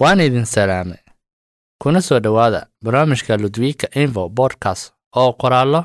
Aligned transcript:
waan 0.00 0.20
idin 0.20 0.44
salaamay. 0.46 0.98
Kuna 1.82 2.00
soo 2.00 2.20
dhowaada 2.20 2.66
barnaamijka 2.84 3.36
ludwika 3.36 3.86
info 3.94 4.28
bodcast 4.28 4.92
oo 5.16 5.32
qoraallo 5.32 5.84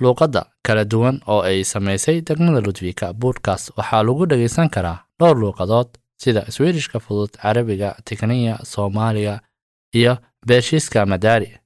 luuqadda 0.00 0.42
kala 0.66 0.84
duwan 0.84 1.20
oo 1.26 1.40
ay 1.42 1.64
samaysay 1.64 2.20
degmada 2.20 2.60
ludwika 2.60 3.12
bodcast 3.12 3.70
waxaa 3.76 4.02
lagu 4.02 4.26
dhegaysan 4.26 4.68
karaa 4.70 4.98
dhowr 5.20 5.36
luuqadood 5.38 5.88
sida 6.22 6.50
swedishka 6.50 7.00
fudud 7.00 7.30
carabiga 7.42 7.96
tikniya 8.04 8.58
soomaaliga 8.64 9.40
iyo 9.94 10.16
beeshiiska 10.46 11.06
madaari 11.06 11.58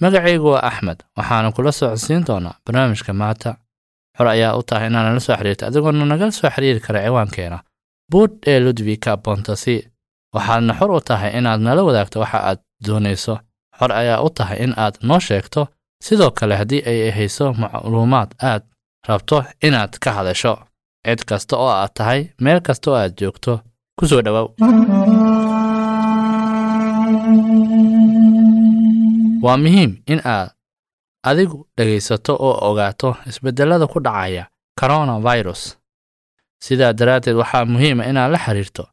magacaygu 0.00 0.46
waa 0.50 0.62
axmed 0.62 0.98
waxaana 1.16 1.52
kula 1.52 1.72
socodsiin 1.72 2.24
doonaa 2.24 2.54
barnaamijka 2.66 3.12
maanta. 3.12 3.56
Xor 4.18 4.28
ayaa 4.28 4.56
u 4.56 4.62
tahay 4.62 4.86
inaad 4.88 5.06
nala 5.06 5.20
soo 5.20 5.36
xiriirto 5.36 5.66
adigoona 5.66 6.04
nagala 6.04 6.32
soo 6.32 6.50
xiriiri 6.50 6.80
kara 6.80 7.00
ciwaankeena. 7.04 7.58
Buud 8.10 8.30
ee 8.46 8.60
ludwika 8.60 9.16
bontasi 9.16 9.88
waxaadna 10.34 10.72
xor 10.78 10.90
u 10.98 11.00
tahay 11.08 11.30
inaad 11.38 11.60
nala 11.60 11.82
wadaagto 11.88 12.20
waxa 12.20 12.38
aad 12.48 12.58
doonayso. 12.86 13.34
Xor 13.78 13.90
ayaa 13.92 14.20
u 14.26 14.30
tahay 14.30 14.58
in 14.64 14.72
aad 14.76 14.94
noo 15.08 15.20
sheegto. 15.20 15.66
Sidoo 16.04 16.30
kale 16.30 16.54
haddii 16.60 16.82
ay 16.90 17.10
hayso 17.18 17.52
macluumaad 17.60 18.30
aad 18.50 18.62
rabto 19.08 19.44
inaad 19.66 19.92
ka 20.02 20.10
hadasho 20.16 20.52
cid 21.06 21.20
kasta 21.28 21.56
oo 21.56 21.68
aad 21.82 21.92
tahay 21.98 22.20
meel 22.42 22.60
kasta 22.66 22.90
oo 22.90 22.96
aad 22.96 23.12
joogto 23.20 23.52
ku 23.98 24.04
soo 24.10 24.22
dhowow 24.26 24.48
waa 29.44 29.56
muhiim 29.56 29.92
in 30.12 30.20
aad 30.24 30.50
adigu 31.28 31.58
dhegaysato 31.76 32.32
oo 32.46 32.56
ogaato 32.70 33.16
isbeddellada 33.28 33.86
ku 33.86 33.98
dhacaya 34.06 34.44
coronavirus. 34.80 35.62
Sidaa 36.64 36.92
daraaddeed 36.98 37.36
waxaa 37.42 37.64
muhiima 37.64 38.04
inaad 38.10 38.30
la 38.32 38.38
xiriirto 38.44 38.84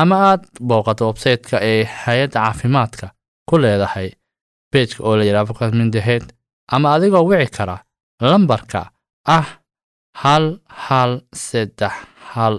ama 0.00 0.16
aad 0.30 0.42
booqato 0.68 1.02
websayte-ka 1.10 1.56
ee 1.70 1.82
hay'adda 2.02 2.38
caafimaadka 2.44 3.06
ku 3.48 3.54
leedahay 3.62 4.08
bejka 4.72 4.98
oo 5.06 5.14
la 5.18 5.24
yidhaha 5.28 5.46
fokasmindaheed 5.50 6.24
ama 6.74 6.86
adigoo 6.94 7.24
wici 7.30 7.50
kara 7.56 7.76
lambarka 8.30 8.80
ah 9.36 9.46
hal 10.22 10.44
hal 10.86 11.12
saddex 11.46 11.94
hal 12.32 12.54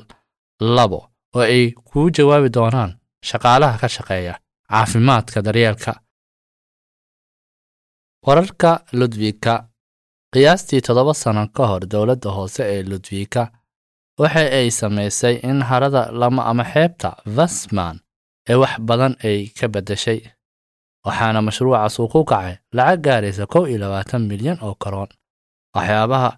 labo 0.76 1.00
oo 1.36 1.42
ay 1.56 1.66
kuu 1.90 2.08
jawaabi 2.16 2.50
doonaan 2.58 2.92
shaqaalaha 3.30 3.76
ka 3.82 3.88
shaqeeya 3.96 4.34
caafimaadka 4.72 5.40
daryeelka. 5.48 5.92
Wararka 8.28 8.70
ludwika 9.00 9.54
qiyaastii 10.34 10.82
toddoba 10.86 11.14
sano 11.14 11.44
ka 11.56 11.64
hor 11.70 11.84
dowladda 11.94 12.30
hoose 12.38 12.62
ee 12.74 12.82
ludwika 12.92 13.42
waxa 14.22 14.44
ay 14.60 14.68
samaysay 14.72 15.36
in 15.50 15.62
harada 15.70 16.12
lama 16.12 16.42
ama 16.52 16.64
xeebta 16.74 17.10
vasman 17.36 18.00
ee 18.50 18.56
wax 18.62 18.74
badan 18.88 19.14
ay 19.28 19.38
ka 19.60 19.68
beddeshay 19.74 20.20
waxaana 21.06 21.40
mashruucaas 21.48 22.00
uu 22.00 22.08
ku 22.14 22.24
kacay 22.32 22.56
lacag 22.78 23.02
gaaraysa 23.06 23.46
kow 23.54 23.64
iyo 23.68 23.78
labaatan 23.84 24.22
milyan 24.32 24.58
oo 24.66 24.76
karoon. 24.84 25.10
Waxyaabaha 25.76 26.30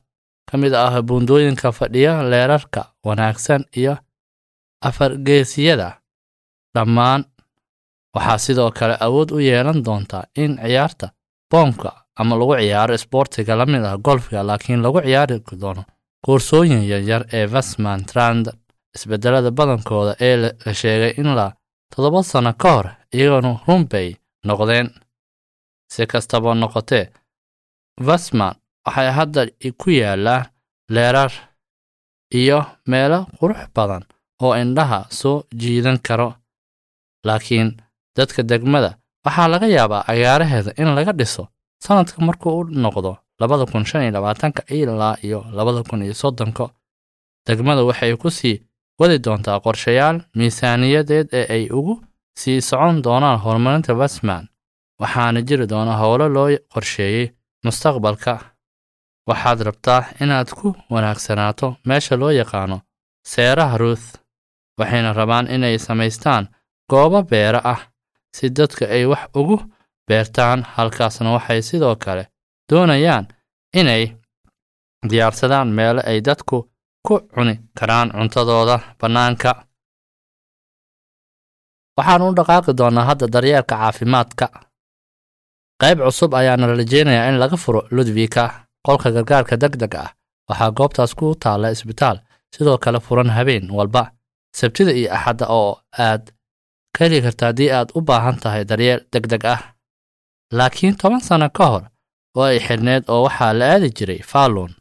ka 0.50 0.56
mid 0.58 0.74
ah 0.74 1.02
buundooyinka 1.08 1.72
fadhiya 1.72 2.24
leerarka 2.32 2.82
wanaagsan 3.06 3.64
iyo 3.80 3.98
afargeesiyada 4.88 5.90
dhammaan 6.76 7.22
waxaa 8.16 8.38
sidoo 8.38 8.72
kale 8.72 8.96
awood 9.06 9.30
u 9.32 9.40
yeelan 9.40 9.84
doontaa 9.86 10.24
in 10.36 10.58
ciyaarta 10.58 11.08
boomka 11.52 11.90
ama 12.20 12.36
lagu 12.40 12.56
ciyaaro 12.58 12.94
isboortiga 12.96 13.56
la 13.56 13.66
mid 13.66 13.84
ah 13.86 13.98
golfka 13.98 14.44
laakiin 14.50 14.82
lagu 14.86 15.00
ciyaari 15.02 15.40
doono 15.62 15.84
koorsooyin 16.26 16.82
yaryar 16.92 17.24
ee 17.38 17.46
vasman 17.54 18.02
trand 18.10 18.46
isbeddelada 18.96 19.52
badankooda 19.58 20.14
ee 20.28 20.36
la 20.66 20.74
sheegay 20.82 21.14
in 21.22 21.30
la 21.38 21.48
toddoba 21.92 22.24
sano 22.24 22.54
ka 22.62 22.70
hor 22.76 22.88
iyaguna 23.14 23.52
runbay 23.68 24.10
noqdeen. 24.48 24.88
Si 25.94 26.06
kastaba 26.12 26.54
noqotee 26.56 27.06
vasman 28.08 28.56
waxay 28.86 29.10
hadda 29.18 29.42
ku 29.82 29.90
yaallaan 29.92 30.46
leerar 30.96 31.32
iyo 32.40 32.60
meelo 32.90 33.20
qurux 33.40 33.62
badan 33.76 34.04
oo 34.44 34.54
indhaha 34.62 35.00
soo 35.20 35.44
jiidan 35.62 35.98
karo. 36.08 36.30
Laakiin 37.28 37.70
dadka 38.18 38.42
degmada 38.50 38.92
waxaa 39.26 39.48
laga 39.54 39.68
yaabaa 39.68 40.04
agaaraheeda 40.12 40.72
in 40.82 40.90
laga 40.98 41.12
dhiso 41.20 41.44
sannadka 41.86 42.18
markuu 42.28 42.60
u 42.60 42.64
noqdo 42.84 43.12
labada 43.42 43.66
kun 43.72 43.86
shan 43.90 44.02
iyo 44.04 44.12
labaatanka 44.18 44.62
ilaa 44.80 45.16
iyo 45.28 45.40
labada 45.58 45.82
kun 45.90 46.02
iyo 46.06 46.14
soddonka 46.22 46.66
degmada 47.48 47.84
waxay 47.90 48.16
ku 48.22 48.30
sii 48.38 48.62
wadi 49.00 49.18
doontaa 49.26 49.60
qorshayaal 49.66 50.18
miisaaniyadeed 50.38 51.28
ee 51.40 51.46
ay 51.56 51.64
ugu 51.78 51.94
sii 52.40 52.62
socon 52.70 53.02
doonaan 53.06 53.40
horumarinta 53.44 53.94
vasman 54.02 54.46
waxaana 55.02 55.40
jiri 55.48 55.66
doona 55.72 55.94
howlo 56.02 56.26
loo 56.36 56.50
qorsheeyey 56.74 57.28
mustaqbalka. 57.66 58.34
Waxaad 59.30 59.60
rabtaa 59.68 60.02
inaad 60.24 60.50
ku 60.60 60.68
wanaagsanaato 60.94 61.68
meesha 61.88 62.16
loo 62.22 62.32
yaqaano 62.42 62.78
seeraha 63.32 63.78
ruuth 63.82 64.08
waxayna 64.80 65.10
rabaan 65.20 65.48
inay 65.56 65.78
samaystaan 65.88 66.44
goobo 66.92 67.20
beera 67.32 67.60
ah 67.74 67.82
si 68.36 68.46
dadka 68.58 68.86
ay 68.96 69.04
wax 69.12 69.24
ugu 69.40 69.58
beertaan 70.08 70.60
halkaasna 70.76 71.30
waxay 71.36 71.62
sidoo 71.70 71.96
kale 72.04 72.24
doonayaan 72.72 73.26
inay 73.80 74.04
diyaarsadaan 75.10 75.68
meelo 75.78 76.02
ay 76.06 76.22
dadku 76.28 76.58
ku 77.08 77.16
cuni 77.36 77.56
karaan 77.80 78.10
cuntadooda 78.12 78.78
bannaanka. 79.00 79.52
Waxaan 81.98 82.22
u 82.22 82.36
dhaqaaqi 82.38 82.72
doonnaa 82.80 83.06
hadda 83.10 83.28
daryeelka 83.34 83.76
caafimaadka. 83.76 84.48
Qayb 85.82 86.00
cusub 86.06 86.34
ayaana 86.34 86.68
rajeynayaa 86.68 87.30
in 87.30 87.40
laga 87.40 87.58
furo 87.58 87.82
ludwika 87.96 88.44
qolka 88.86 89.12
gargaarka 89.16 89.56
deg 89.64 89.74
deg 89.82 89.94
ah. 89.96 90.10
Waxaa 90.50 90.72
goobtaas 90.78 91.14
ku 91.20 91.36
taalla 91.44 91.70
isbitaal 91.76 92.18
sidoo 92.56 92.78
kale 92.78 93.00
furan 93.00 93.30
habeen 93.30 93.72
walba. 93.78 94.04
Sabtida 94.58 94.92
iyo 95.00 95.10
axadda 95.18 95.46
oo 95.60 95.72
aad 96.06 96.24
ka 96.96 97.00
heli 97.06 97.22
karta 97.22 97.46
haddii 97.46 97.72
aad 97.78 97.90
u 97.98 98.02
baahan 98.08 98.38
tahay 98.42 98.64
daryeel 98.70 99.02
deg 99.14 99.24
deg 99.32 99.44
ah. 99.46 99.62
Laakiin 100.58 100.96
toban 100.98 101.22
sano 101.28 101.50
ka 101.50 101.66
hor 101.72 101.84
oo 102.38 102.44
ay 102.52 102.60
xidhneed 102.68 103.04
oo 103.12 103.22
waxaa 103.26 103.54
la 103.60 103.66
aadi 103.74 103.90
jiray 103.98 104.22
fallon. 104.32 104.72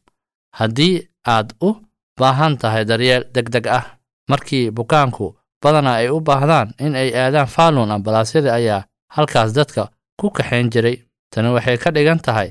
Haddii 0.58 0.96
aad 1.34 1.48
u 1.68 1.70
baahan 2.18 2.54
tahay 2.60 2.84
daryeel 2.90 3.24
deg 3.34 3.46
deg 3.54 3.66
ah 3.78 3.84
markii 4.30 4.70
bukaanku 4.76 5.26
badana 5.62 5.92
ay 6.00 6.08
u 6.16 6.20
baahdaan 6.28 6.68
in 6.84 6.94
ay 7.02 7.10
aadaan 7.22 7.46
fallon 7.54 7.90
ambalaasyada 7.96 8.50
ayaa 8.58 8.82
halkaas 9.14 9.50
dadka 9.58 9.82
ku 10.20 10.26
kaxayn 10.36 10.70
jiray. 10.72 10.96
Tani 11.30 11.48
waxay 11.56 11.76
ka 11.82 11.90
dhigan 11.96 12.20
tahay 12.26 12.48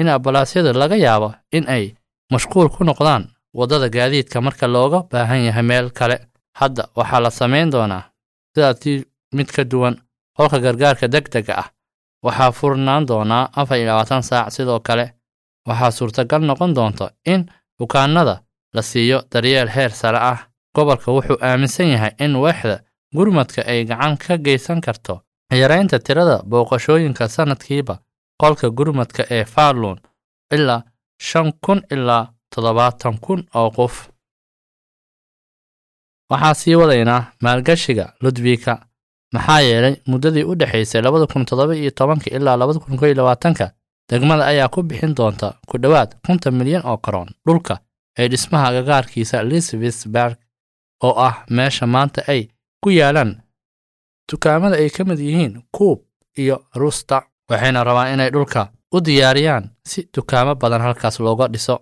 in 0.00 0.08
ambalaasyada 0.08 0.72
laga 0.72 0.96
yaabo 0.96 1.28
in 1.56 1.64
ay 1.68 1.84
mashquul 2.32 2.68
ku 2.74 2.84
noqdaan 2.84 3.24
waddada 3.58 3.88
gaadiidka 3.94 4.38
marka 4.46 4.66
looga 4.74 4.98
baahan 5.10 5.44
yahay 5.48 5.62
meel 5.70 5.90
kale. 5.98 6.18
Hadda 6.58 6.82
waxaa 6.98 7.20
la 7.24 7.30
samayn 7.30 7.70
doonaa 7.74 8.04
sidaasii 8.54 9.04
mid 9.36 9.48
ka 9.56 9.62
duwan 9.70 9.94
qolka 10.36 10.58
gargaarka 10.64 11.06
deg 11.14 11.24
dega 11.34 11.54
ah 11.62 11.68
waxaa 12.24 12.52
furnaan 12.52 13.06
doonaa 13.08 13.48
afar 13.60 13.78
iyo 13.78 13.86
labaatan 13.86 14.22
saac 14.22 14.50
sidoo 14.54 14.80
kale. 14.80 15.06
Waxaa 15.68 15.90
suurtagal 15.90 16.42
noqon 16.48 16.74
doonta 16.74 17.10
in 17.26 17.46
bukaanada 17.78 18.34
la 18.74 18.82
siiyo 18.82 19.18
daryeel 19.32 19.68
heer 19.68 19.90
sare 19.90 20.18
ah. 20.32 20.38
Gobolka 20.74 21.12
wuxuu 21.12 21.38
aaminsan 21.42 21.86
yahay 21.92 22.10
in 22.24 22.36
waaxda 22.36 22.76
gurmadka 23.16 23.62
ay 23.66 23.84
gacan 23.84 24.16
ka 24.18 24.36
geysan 24.38 24.80
karto 24.80 25.14
yaraynta 25.62 25.98
tirada 25.98 26.36
booqashooyinka 26.50 27.28
sannadkiiba 27.28 27.94
qolka 28.40 28.70
gurmadka 28.70 29.22
ee 29.30 29.44
fallon 29.44 29.98
ilaa 30.54 30.82
shan 31.28 31.52
kun 31.64 31.80
ilaa 31.90 32.24
toddobaatan 32.54 33.18
kun 33.24 33.40
oo 33.54 33.70
qof. 33.70 33.94
Waxaa 36.30 36.54
sii 36.54 36.74
wadaynaa 36.80 37.22
maalgashiga 37.42 38.04
ludwika 38.22 38.72
maxaa 39.34 39.60
yeelay 39.68 39.94
muddadii 40.10 40.44
u 40.50 40.54
dhexaysay 40.60 41.02
labada 41.02 41.26
kun 41.32 41.44
toddoba 41.48 41.74
iyo 41.76 41.90
tobanka 41.98 42.28
ilaa 42.36 42.56
labada 42.60 42.78
kun 42.84 42.96
kow 42.98 43.06
iyo 43.08 43.14
labaatanka 43.20 43.66
degmada 44.10 44.44
ayaa 44.52 44.68
ku 44.74 44.82
bixin 44.88 45.14
doonta 45.18 45.48
ku 45.68 45.74
dhowaad 45.82 46.10
konton 46.26 46.54
milyan 46.58 46.82
oo 46.90 46.96
karoon 47.04 47.28
dhulka 47.46 47.74
ee 48.18 48.28
dhismaha 48.30 48.72
gagaarkiisa 48.76 49.42
lisvisberg 49.50 50.34
oo 51.06 51.14
ah 51.28 51.36
meesha 51.54 51.86
maanta 51.94 52.20
ay 52.32 52.42
ku 52.82 52.88
yaalaan 52.98 53.32
dukaamada 54.30 54.76
ay 54.82 54.90
ka 54.96 55.02
mid 55.08 55.18
yihiin 55.26 55.54
kuub 55.76 55.98
iyo 56.42 56.56
rusta 56.80 57.16
waxayna 57.50 57.84
rabaan 57.88 58.12
inay 58.14 58.30
dhulka 58.34 58.60
u 58.94 58.98
diyaariyaan 59.06 59.64
si 59.90 60.00
dukaamo 60.14 60.54
badan 60.54 60.80
halkaas 60.86 61.16
looga 61.20 61.46
dhiso. 61.52 61.76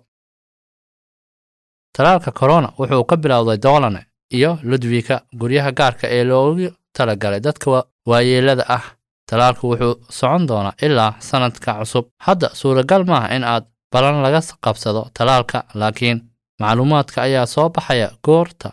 Talaalka 1.95 2.31
korona 2.31 2.69
wuxuu 2.79 3.03
ka 3.09 3.15
bilowday 3.17 3.57
doolane 3.65 4.01
iyo 4.37 4.51
ludwika 4.69 5.15
guryaha 5.39 5.71
gaarka 5.71 6.05
ee 6.15 6.23
loogu 6.23 6.69
talagalay 6.97 7.39
dadka 7.47 7.83
waayeelada 8.09 8.65
ah. 8.77 8.83
Talaalku 9.29 9.63
wuxuu 9.71 9.95
socon 10.09 10.47
doonaa 10.47 10.73
ilaa 10.81 11.13
sannadka 11.19 11.73
cusub. 11.79 12.05
Hadda 12.25 12.47
suuragal 12.59 13.03
maaha 13.05 13.27
in 13.35 13.43
aad 13.43 13.63
balan 13.91 14.21
laga 14.23 14.41
qabsado 14.63 15.01
talaalka 15.17 15.63
laakiin 15.79 16.17
macluumaadka 16.61 17.21
ayaa 17.21 17.45
soo 17.45 17.69
baxaya 17.69 18.09
goorta 18.25 18.69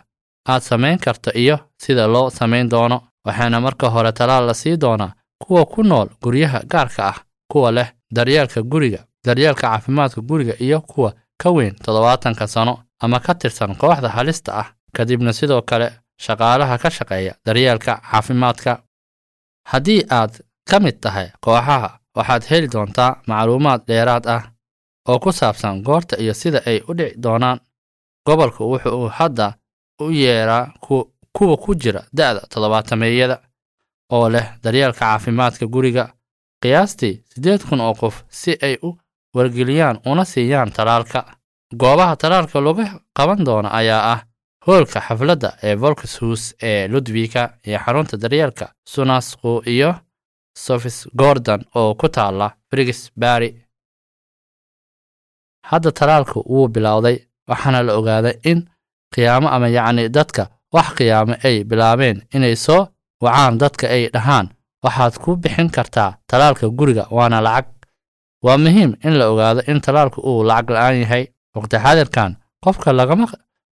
aad 0.49 0.63
samayn 0.63 0.99
karto 1.05 1.31
iyo 1.35 1.57
sida 1.83 2.07
loo 2.07 2.31
samayn 2.31 2.69
doono. 2.71 2.99
Waxaana 3.27 3.61
marka 3.61 3.91
hore 3.91 4.13
talaal 4.13 4.47
la 4.47 4.55
sii 4.55 4.77
doonaa 4.81 5.13
kuwa 5.45 5.67
ku 5.67 5.83
nool 5.83 6.09
guryaha 6.23 6.61
gaarka 6.73 7.03
ah 7.09 7.19
kuwa 7.53 7.71
leh 7.73 7.89
daryeelka 8.15 8.63
guriga 8.63 9.01
daryeelka 9.27 9.61
caafimaadka 9.69 10.21
guriga 10.21 10.55
iyo 10.61 10.81
kuwa 10.81 11.11
ka 11.43 11.51
weyn 11.51 11.75
toddobaatanka 11.85 12.47
sano 12.47 12.75
ama 13.03 13.21
ka 13.21 13.35
tirsan 13.35 13.75
kooxda 13.81 14.09
halista 14.09 14.51
ah. 14.61 14.67
Kadibna 14.97 15.33
sidoo 15.33 15.63
kale 15.63 15.89
shaqaalaha 16.19 16.79
ka 16.79 16.91
shaqeeya 16.91 17.35
daryeelka 17.47 18.01
caafimaadka. 18.11 18.83
Haddii 19.71 20.03
aad 20.11 20.33
ka 20.71 20.81
mid 20.81 21.01
tahay 21.01 21.29
kooxaha 21.41 21.99
waxaad 22.17 22.43
heli 22.51 22.69
doontaa 22.73 23.23
macluumaad 23.27 23.81
dheeraad 23.89 24.27
ah 24.27 24.43
oo 25.09 25.19
ku 25.19 25.33
saabsan 25.33 25.83
goorta 25.83 26.17
iyo 26.23 26.35
sida 26.35 26.61
ay 26.67 26.79
u 26.89 26.95
dhici 26.99 27.17
doonaan. 27.23 27.59
Gobolku 28.27 28.63
wuxuu 28.73 29.09
hadda 29.09 29.53
u 30.01 30.11
yeeraa 30.11 30.73
kuwa 31.37 31.57
ku 31.57 31.75
jira 31.75 32.01
da'da 32.17 32.41
toddobaatameeyada 32.51 33.37
oo 34.13 34.29
leh 34.35 34.47
daryeelka 34.63 34.99
caafimaadka 35.01 35.67
guriga. 35.67 36.05
Qiyaastii 36.63 37.23
siddeed 37.33 37.63
kun 37.69 37.81
oo 37.81 37.95
qof 37.95 38.25
si 38.29 38.53
ay 38.63 38.77
u 38.83 38.97
wargeliyaan 39.35 40.01
una 40.07 40.25
siiyaan 40.25 40.73
talaalka. 40.73 41.21
Goobaha 41.81 42.17
talaalka 42.17 42.61
lagu 42.61 42.85
qaban 43.17 43.45
doono 43.47 43.69
ayaa 43.73 44.13
ah 44.13 44.21
hoolka 44.67 45.01
xafladda 45.07 45.49
ee 45.63 45.75
volkshus 45.83 46.43
ee 46.63 46.89
ludwika 46.93 47.43
iyo 47.67 47.79
xarunta 47.85 48.17
daryeelka 48.23 48.67
sunasku 48.93 49.51
iyo 49.75 49.91
sofis 50.65 50.99
gordon 51.21 51.61
oo 51.75 51.95
ku 52.01 52.09
taala 52.09 52.47
frigisbary 52.71 53.51
hadda 55.71 55.91
talaalku 56.01 56.39
wuu 56.53 56.69
bilowday 56.75 57.17
waxaana 57.49 57.83
la 57.87 57.93
ogaaday 57.99 58.35
in 58.51 58.59
qiyaamo 59.15 59.49
ama 59.55 59.69
yacni 59.77 60.09
dadka 60.09 60.43
wax 60.75 60.89
qiyaamo 60.99 61.35
ay 61.47 61.57
bilaabeen 61.65 62.19
inay 62.35 62.57
soo 62.57 62.83
wacaan 63.25 63.59
dadka 63.63 63.87
ay 63.89 64.09
dhahaan. 64.15 64.47
Waxaad 64.85 65.15
ku 65.23 65.37
bixin 65.43 65.71
kartaa 65.77 66.11
talaalka 66.31 66.67
guriga 66.79 67.05
waana 67.17 67.41
lacag. 67.47 67.67
Waa 68.45 68.59
muhiim 68.65 68.91
in 69.05 69.15
la 69.19 69.25
ogaado 69.33 69.61
in 69.71 69.81
talaalku 69.81 70.21
uu 70.21 70.45
lacag 70.51 70.71
la'aan 70.75 70.97
yahay. 71.03 71.25
Waqti 71.57 71.77
xaadirkan 71.85 72.37
qofka 72.65 72.93
lagama 72.93 73.27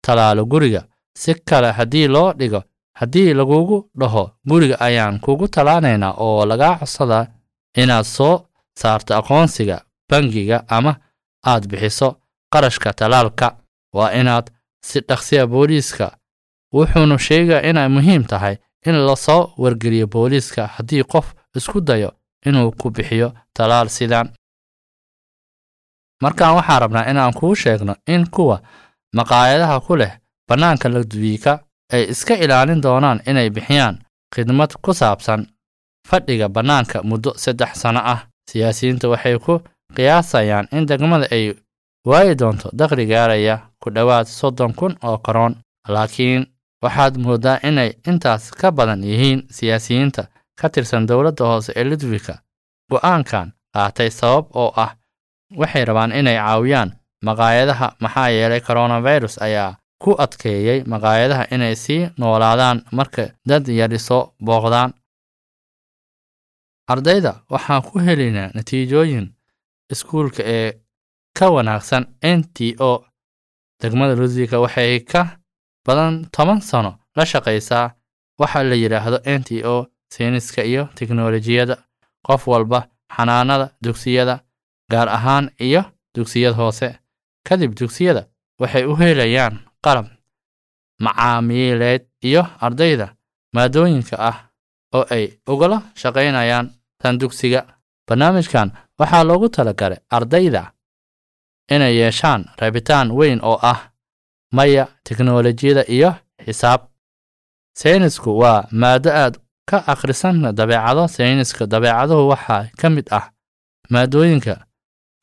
talaalo 0.06 0.44
guriga. 0.46 0.82
Si 1.16 1.34
kale 1.34 1.70
haddii 1.72 2.08
loo 2.08 2.32
dhigo 2.32 2.62
haddii 3.00 3.34
lagugu 3.34 3.90
dhaho 4.00 4.30
guriga 4.48 4.76
ayaan 4.80 5.20
kugu 5.20 5.48
talaanaynaa 5.48 6.12
oo 6.18 6.46
lagaa 6.46 6.78
codsadaa 6.78 7.26
inaad 7.76 8.04
soo 8.04 8.46
saarto 8.80 9.14
aqoonsiga 9.16 9.76
bangiga 10.10 10.64
ama 10.68 10.92
aad 11.46 11.66
bixiso 11.70 12.08
qarashka 12.52 12.92
talaalka. 12.92 13.56
Waa 13.96 14.10
inaad 14.20 14.46
si 14.84 15.00
dhaqsiya 15.08 15.46
booliiska 15.46 16.06
wuxuunu 16.74 17.18
sheegaa 17.18 17.60
inay 17.70 17.88
muhiim 17.88 18.24
tahay 18.24 18.56
in 18.86 18.94
la 19.06 19.16
soo 19.16 19.52
wargeliyo 19.58 20.06
booliiska 20.06 20.66
haddii 20.66 21.02
qof 21.12 21.34
isku 21.56 21.80
dayo 21.80 22.10
inuu 22.46 22.70
ku 22.80 22.90
bixiyo 22.90 23.32
talaal 23.54 23.88
sidan 23.88 24.28
markaan 26.22 26.54
waxaan 26.56 26.80
rabnaa 26.82 27.10
inaan 27.10 27.34
kuu 27.34 27.54
sheegno 27.54 27.94
in 28.08 28.26
kuwa 28.30 28.60
maqaayadaha 29.16 29.76
ku 29.86 29.96
leh 30.00 30.12
bannaanka 30.48 30.88
ladwiika 30.88 31.52
ay 31.92 32.02
iska 32.12 32.34
ilaalin 32.44 32.80
doonaan 32.84 33.20
inay 33.26 33.50
bixiyaan 33.50 33.96
khidmad 34.34 34.70
ku 34.82 34.90
saabsan 34.94 35.46
fadhiga 36.08 36.48
bannaanka 36.48 37.02
muddo 37.02 37.30
saddex 37.42 37.72
sano 37.82 38.00
ah. 38.14 38.20
Siyaasiyiinta 38.50 39.06
waxay 39.08 39.38
ku 39.38 39.54
qiyaasayaan 39.96 40.66
in 40.76 40.86
degmada 40.86 41.26
ay 41.30 41.54
waayi 42.08 42.34
doonto 42.40 42.70
dakhli 42.78 43.06
gaaraya 43.06 43.56
ku 43.82 43.90
dhowaad 43.94 44.26
soddon 44.26 44.72
kun 44.74 44.94
oo 45.06 45.18
karoon 45.18 45.54
laakiin 45.94 46.46
waxaad 46.82 47.14
mooddaa 47.22 47.58
inay 47.68 47.90
intaas 48.10 48.50
ka 48.50 48.72
badan 48.72 49.02
yihiin 49.10 49.40
siyaasiyiinta 49.56 50.22
ka 50.60 50.66
tirsan 50.72 51.06
dowladda 51.06 51.44
hoose 51.44 51.72
ee 51.76 51.84
ludwika. 51.84 52.34
Go'aankan 52.90 53.52
qaatay 53.74 54.10
sabab 54.10 54.44
oo 54.54 54.72
ah 54.76 54.90
waxay 55.60 55.84
rabaan 55.84 56.12
inay 56.12 56.36
caawiyaan 56.36 56.90
maqaayadaha 57.26 57.86
maxaa 58.00 58.28
yeelay 58.36 58.60
coronavirus 58.68 59.34
ayaa 59.46 59.76
ku 60.02 60.10
adkeeyey 60.24 60.78
maqaayadaha 60.92 61.44
inay 61.54 61.74
sii 61.84 62.08
noolaadaan 62.20 62.78
marka 62.98 63.22
dad 63.48 63.64
yari 63.80 63.98
soo 63.98 64.22
booqdaan. 64.46 64.90
Ardayda 66.92 67.32
waxaan 67.52 67.82
ku 67.86 67.98
helaynaa 68.06 68.50
natiijooyin 68.54 69.26
iskuulka 69.92 70.42
ee 70.56 70.68
ka 71.38 71.46
wanaagsan 71.54 72.04
n 72.38 72.40
t 72.56 72.58
o. 72.90 72.92
Degmada 73.82 74.14
ludwika 74.20 74.56
waxay 74.64 75.00
ka 75.10 75.22
badan 75.86 76.14
toban 76.34 76.60
sano 76.60 76.92
la 77.16 77.24
shaqaysaa 77.32 77.86
waxa 78.40 78.60
la 78.70 78.74
yidhaahdo 78.82 79.18
n 79.38 79.42
t 79.48 79.50
o 79.64 79.76
sayniska 80.14 80.62
iyo 80.70 80.82
teknolojiyadda 80.98 81.76
qof 82.26 82.42
walba 82.52 82.80
xanaanada 83.16 83.66
dugsiyada 83.84 84.34
gaar 84.90 85.08
ahaan 85.16 85.46
iyo 85.66 85.82
dugsiyada 86.14 86.56
hoose 86.60 86.88
kadib 87.48 87.74
dugsiyada 87.78 88.22
waxay 88.60 88.84
u 88.84 88.96
helayaan 88.96 89.54
qalab 89.84 90.06
macaamiileed 91.00 92.02
iyo 92.28 92.42
ardayda 92.60 93.06
maadooyinka 93.54 94.16
ah 94.18 94.36
oo 94.94 95.04
ay 95.10 95.24
ugala 95.48 95.82
shaqaynayaan 95.94 96.66
tan 97.02 97.18
dugsiga. 97.20 97.62
Barnaamijkan 98.08 98.68
waxaa 98.98 99.24
loogu 99.24 99.48
talagalay 99.48 99.98
ardayda 100.10 100.72
inay 101.70 101.94
yeeshaan 102.00 102.44
rabitaan 102.60 103.08
weyn 103.18 103.40
oo 103.42 103.58
ah 103.62 103.80
maya 104.52 104.84
teknolojiyada 105.04 105.84
iyo 105.88 106.10
xisaab. 106.44 106.80
Saynisku 107.78 108.30
waa 108.38 108.66
maado 108.70 109.10
aad 109.10 109.34
ka 109.70 109.78
akhrisan 109.92 110.42
dabeecado. 110.58 111.08
Sayniska 111.08 111.66
dabeecaduhu 111.66 112.28
waxaa 112.32 112.68
ka 112.80 112.90
mid 112.90 113.06
ah 113.18 113.30
maadooyinka 113.90 114.54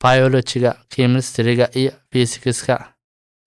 biolojiga 0.02 0.70
kimistriga 0.92 1.66
iyo 1.80 1.92
fisikiska 2.12 2.74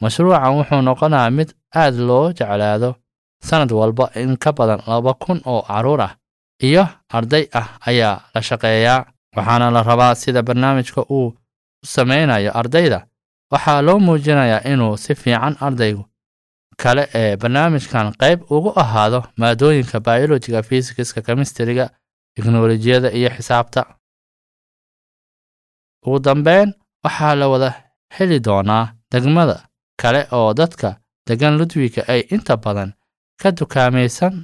mashruucan 0.01 0.53
wuxuu 0.57 0.81
noqonayaa 0.81 1.29
mid 1.37 1.49
aad 1.81 1.95
loo 2.09 2.33
jeclaado 2.37 2.89
sannad 3.47 3.71
walba 3.71 4.05
in 4.15 4.37
ka 4.37 4.51
badan 4.57 4.81
laba 4.87 5.13
kun 5.13 5.39
oo 5.45 5.61
carruur 5.67 6.01
ah 6.07 6.13
iyo 6.67 6.83
arday 7.17 7.45
ah 7.59 7.67
ayaa 7.89 8.21
la 8.35 8.41
shaqeeyaa. 8.41 9.05
Waxaana 9.35 9.71
la 9.71 9.81
rabaa 9.83 10.15
sida 10.15 10.41
barnaamijka 10.43 11.01
uu 11.09 11.27
u 11.27 11.35
samaynayo 11.85 12.51
ardayda 12.59 12.99
waxaa 13.51 13.81
loo 13.81 13.99
muujinayaa 13.99 14.61
inuu 14.71 14.97
si 14.97 15.15
fiican 15.15 15.55
ardaygu 15.67 16.03
kale 16.81 17.03
ee 17.13 17.37
barnaamijkan 17.41 18.07
qayb 18.21 18.39
ugu 18.55 18.71
ahaado 18.83 19.19
maadooyinka 19.39 19.99
biolojiga 19.99 20.63
fisikiska 20.63 21.21
kemistriga 21.21 21.85
teknolojiyada 22.35 23.09
iyo 23.11 23.29
xisaabta 23.35 23.81
ugu 26.05 26.19
dambeyn 26.25 26.69
waxaa 27.03 27.35
la 27.39 27.45
wada 27.51 27.69
heli 28.15 28.37
doonaa 28.47 28.85
degmada 29.11 29.57
kale 30.01 30.21
oo 30.37 30.49
dadka 30.59 30.89
degan 31.27 31.57
ludwika 31.59 32.01
ay 32.13 32.21
inta 32.35 32.55
badan 32.63 32.91
ka 33.41 33.49
dukaamaysan 33.57 34.35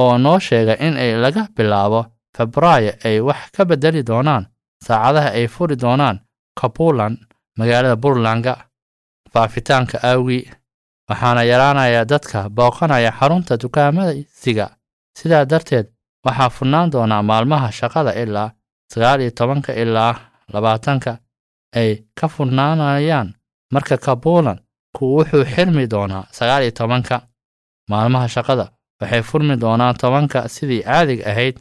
oo 0.00 0.12
noo 0.24 0.38
sheega 0.46 0.74
in 0.86 0.94
ay 1.02 1.12
laga 1.24 1.42
bilaabo 1.56 2.00
febraayo 2.36 2.92
ay 3.06 3.16
wax 3.26 3.40
ka 3.54 3.62
beddeli 3.68 4.02
doonaan 4.10 4.44
saacadaha 4.86 5.30
ay 5.38 5.46
furi 5.54 5.76
doonaan 5.82 6.16
kapuland 6.60 7.16
magaalada 7.58 7.96
burlanga. 8.02 8.54
Faafitaanka 9.32 9.96
aawgii 10.08 10.44
waxaana 11.08 11.42
yaraanaya 11.50 12.04
dadka 12.04 12.38
booqanaya 12.56 13.10
xarunta 13.18 13.56
dukaamaysiga. 13.62 14.66
Sidaa 15.18 15.44
darteed 15.50 15.86
waxaa 16.24 16.50
furnaan 16.56 16.90
doonaa 16.92 17.22
maalmaha 17.22 17.68
shaqada 17.78 18.12
ilaa 18.22 18.50
sagaal 18.92 19.20
iyo 19.20 19.30
tobanka 19.38 19.72
ilaa 19.82 20.14
labaatanka 20.52 21.12
ay 21.78 21.90
ka 22.18 22.26
furnaanayaan 22.28 23.28
marka 23.72 23.96
kapuland 24.06 24.60
ku 24.96 25.02
wuxuu 25.16 25.44
xirmi 25.54 25.84
doonaa 25.92 26.24
sagaal 26.36 26.62
iyo 26.62 26.70
tobanka 26.78 27.16
maalmaha 27.90 28.28
shaqada. 28.28 28.66
Waxay 29.00 29.22
furmi 29.22 29.54
doonaan 29.60 29.94
tobanka 30.02 30.48
sidii 30.48 30.82
caadiga 30.82 31.24
ahayd. 31.30 31.56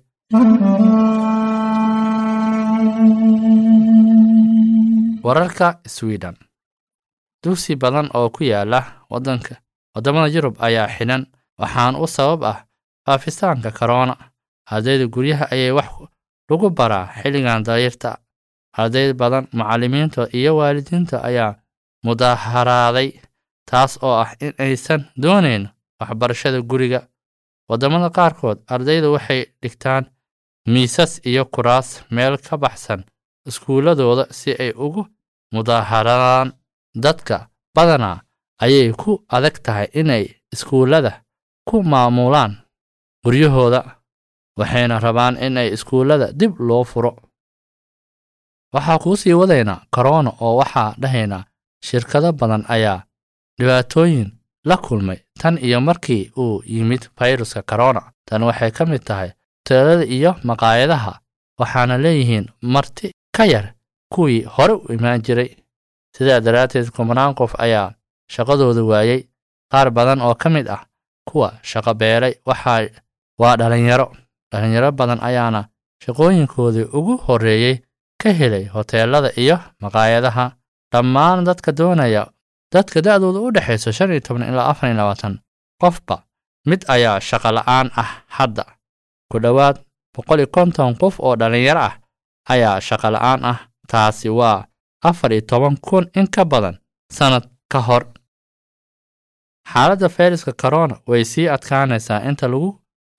Wararka 5.26 5.80
sweden. 5.88 6.36
Dugsi 7.44 7.76
badan 7.76 8.10
oo 8.14 8.30
ku 8.30 8.44
yaalla 8.44 9.06
wadanka 9.10 9.56
waddamada 9.96 10.30
yurub 10.34 10.56
ayaa 10.62 10.88
xidhan 10.98 11.26
waxaan 11.62 11.96
u 11.96 12.08
sabab 12.08 12.42
ah 12.44 12.58
faafistaanka 13.06 13.72
korona 13.72 14.16
ardayda 14.66 15.06
guryaha 15.08 15.46
ayay 15.54 15.72
wax 15.72 15.90
lagu 16.50 16.70
baraa 16.70 17.10
xilligan 17.22 17.64
dayirta 17.64 18.18
arday 18.78 19.14
badan 19.14 19.46
macallimiinta 19.58 20.22
iyo 20.40 20.52
waalidiinta 20.58 21.18
ayaa 21.30 21.56
mudaharaaday 22.06 23.10
taas 23.70 23.94
oo 24.04 24.16
ah 24.24 24.32
in 24.46 24.54
aysan 24.66 25.02
doonayn 25.22 25.64
waxbarashada 26.00 26.62
guriga. 26.62 27.02
Waddamada 27.70 28.10
qaarkood 28.18 28.58
ardayda 28.74 29.10
waxay 29.16 29.42
dhigtaan 29.62 30.04
miisas 30.72 31.12
iyo 31.30 31.46
kuraas 31.46 31.88
meel 32.12 32.38
ka 32.38 32.58
baxsan 32.58 33.02
iskuulladooda 33.48 34.26
si 34.32 34.52
ay 34.64 34.72
ugu 34.86 35.06
mudaaharadaan 35.54 36.54
dadka 37.04 37.38
badanaa 37.76 38.18
ayay 38.64 38.92
ku 39.02 39.12
adag 39.36 39.56
tahay 39.66 39.88
inay 40.00 40.24
iskuullada 40.54 41.12
ku 41.70 41.76
maamulaan 41.84 42.54
guryahooda 43.26 43.82
waxayna 44.60 45.00
rabaan 45.06 45.36
in 45.46 45.58
ay 45.58 45.70
iskuullada 45.76 46.28
dib 46.40 46.54
loo 46.68 46.84
furo 46.84 47.12
waxaa 48.74 48.98
kuu 49.04 49.16
sii 49.16 49.34
wadaynaa 49.42 49.82
korona 49.96 50.32
oo 50.42 50.56
waxaa 50.62 50.94
dhahaynaa 51.02 51.44
shirkado 51.88 52.32
badan 52.34 52.64
ayaa 52.76 53.04
dhibaatooyin 53.60 54.32
la 54.66 54.78
kulmay 54.78 55.18
tan 55.42 55.58
iyo 55.62 55.82
markii 55.82 56.32
uu 56.38 56.64
yimid 56.66 57.04
fayruska 57.20 57.62
korona 57.62 58.02
tan 58.30 58.44
waxay 58.44 58.72
ka 58.72 58.86
mid 58.86 59.04
tahay 59.04 59.30
hoteelada 59.60 60.04
iyo 60.06 60.32
maqaayadaha 60.44 61.14
waxaana 61.60 61.98
leeyihiin 61.98 62.46
marti 62.62 63.12
ka 63.38 63.46
yar 63.46 63.74
kuwii 64.14 64.42
hore 64.44 64.74
u 64.74 64.94
imaan 64.94 65.22
jiray. 65.22 65.50
Sidaa 66.18 66.40
daraadteed 66.40 66.90
kumanaan 66.96 67.36
qof 67.36 67.54
ayaa 67.60 67.94
shaqadooda 68.34 68.84
waayey 68.84 69.22
qaar 69.72 69.92
badan 69.92 70.22
oo 70.22 70.36
ka 70.36 70.50
mid 70.50 70.68
ah 70.68 70.86
kuwa 71.30 71.54
shaqo 71.64 71.94
beelay 71.94 72.34
waxaa 72.46 72.88
waa 73.40 73.56
dhallinyaro 73.58 74.08
dhallinyaro 74.52 74.92
badan 74.92 75.20
ayaana 75.24 75.62
shaqooyinkoodii 76.06 76.88
ugu 76.98 77.18
horreeyey 77.28 77.78
ka 78.26 78.34
helay 78.34 78.66
hoteelada 78.66 79.30
iyo 79.38 79.58
maqaayadaha. 79.82 80.46
Dhammaan 80.92 81.46
dadka 81.46 81.72
doonaya 81.78 82.24
dadka 82.74 83.02
da'dooda 83.06 83.40
u 83.46 83.52
dhexayso 83.54 83.92
shan 83.92 84.10
iyo 84.12 84.20
toban 84.26 84.44
ilaa 84.50 84.70
afar 84.74 84.90
iyo 84.90 84.98
labaatan 84.98 85.34
qofba 85.82 86.16
mid 86.66 86.82
ayaa 86.90 87.20
shaqo 87.22 87.52
la'aan 87.58 87.88
ah 88.02 88.10
hadda. 88.38 88.66
Ku 89.30 89.38
dhowaad 89.40 89.78
boqol 90.16 90.40
iyo 90.40 90.48
konton 90.56 90.96
qof 91.02 91.20
oo 91.20 91.36
dhallinyaro 91.40 91.82
ah 91.90 91.96
ayaa 92.54 92.82
shaqo 92.82 93.10
la'aan 93.16 93.42
ah. 93.46 93.60
Taasi 93.88 94.30
waa 94.30 94.66
afar 95.04 95.32
iyo 95.34 95.42
toban 95.52 95.78
kun 95.78 96.10
in 96.18 96.28
ka 96.28 96.46
badan 96.46 96.80
sannad 97.14 97.46
ka 97.72 97.80
hor. 97.88 98.04
Xaaladda 99.72 100.10
fayruska 100.10 100.54
korona 100.54 100.96
way 101.08 101.24
sii 101.26 101.48
adkaanaysaa 101.56 102.22
inta 102.30 102.48
lagu 102.48 102.70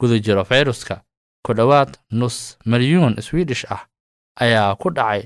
guda 0.01 0.19
jiro 0.19 0.45
fayruska 0.45 1.03
ku 1.45 1.51
dhowaad 1.55 1.91
nus 2.11 2.59
milyuun 2.71 3.15
swidish 3.23 3.65
ah 3.71 3.83
ayaa 4.45 4.75
ku 4.81 4.91
dhacay 4.91 5.23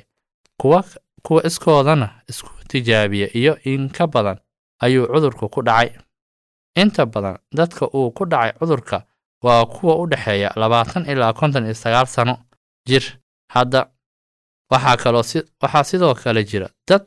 kuwa 0.60 0.84
kuwa 1.22 1.40
iskoodana 1.46 2.08
isku 2.28 2.50
tijaabiya 2.68 3.28
iyo 3.36 3.58
in 3.64 3.88
ka 3.90 4.06
badan 4.06 4.38
ayuu 4.84 5.06
cudurku 5.12 5.48
ku 5.48 5.60
dhacay. 5.62 5.90
Inta 6.76 7.06
badan 7.06 7.38
dadka 7.52 7.84
uu 7.94 8.10
ku 8.16 8.24
dhacay 8.26 8.52
cudurka 8.58 9.06
waa 9.44 9.66
kuwa 9.66 9.96
u 10.02 10.06
dhexeeya 10.06 10.50
labaatan 10.56 11.04
ilaa 11.10 11.32
konton 11.32 11.64
iyo 11.64 11.74
sagaal 11.74 12.06
sano 12.06 12.34
jir. 12.88 13.04
Hadda 13.54 13.80
waxaa 14.70 14.96
kaloo 14.96 15.24
waxaa 15.62 15.84
sidoo 15.84 16.14
kale 16.14 16.44
jira 16.44 16.68
dad 16.88 17.06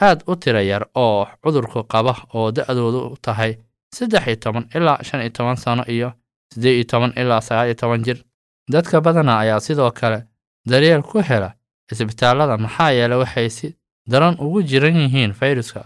aad 0.00 0.20
u 0.26 0.36
tira 0.36 0.60
yar 0.62 0.84
oo 0.94 1.26
cudurku 1.42 1.84
qaba 1.92 2.12
oo 2.34 2.50
da'doodu 2.56 3.16
tahay 3.24 3.52
saddex 3.94 4.26
iyo 4.26 4.36
toban 4.36 4.64
ilaa 4.74 5.02
shan 5.06 5.20
iyo 5.20 5.30
toban 5.36 5.56
sano 5.56 5.82
iyo 5.94 6.12
siddeed 6.52 6.74
iyo 6.76 6.84
toban 6.90 7.12
ilaa 7.20 7.40
sagaal 7.40 7.66
iyo 7.68 7.74
toban 7.80 8.02
jir. 8.06 8.18
Dadka 8.72 9.00
badana 9.00 9.38
ayaa 9.38 9.60
sidoo 9.60 9.90
kale 9.90 10.18
daryeel 10.70 11.02
ku 11.02 11.18
hela 11.28 11.50
isbitaallada 11.92 12.56
maxaa 12.64 12.90
yeelay 12.98 13.18
waxay 13.22 13.48
si 13.50 13.68
daran 14.10 14.36
ugu 14.44 14.62
jiran 14.70 14.96
yihiin 15.02 15.32
fayruska 15.38 15.82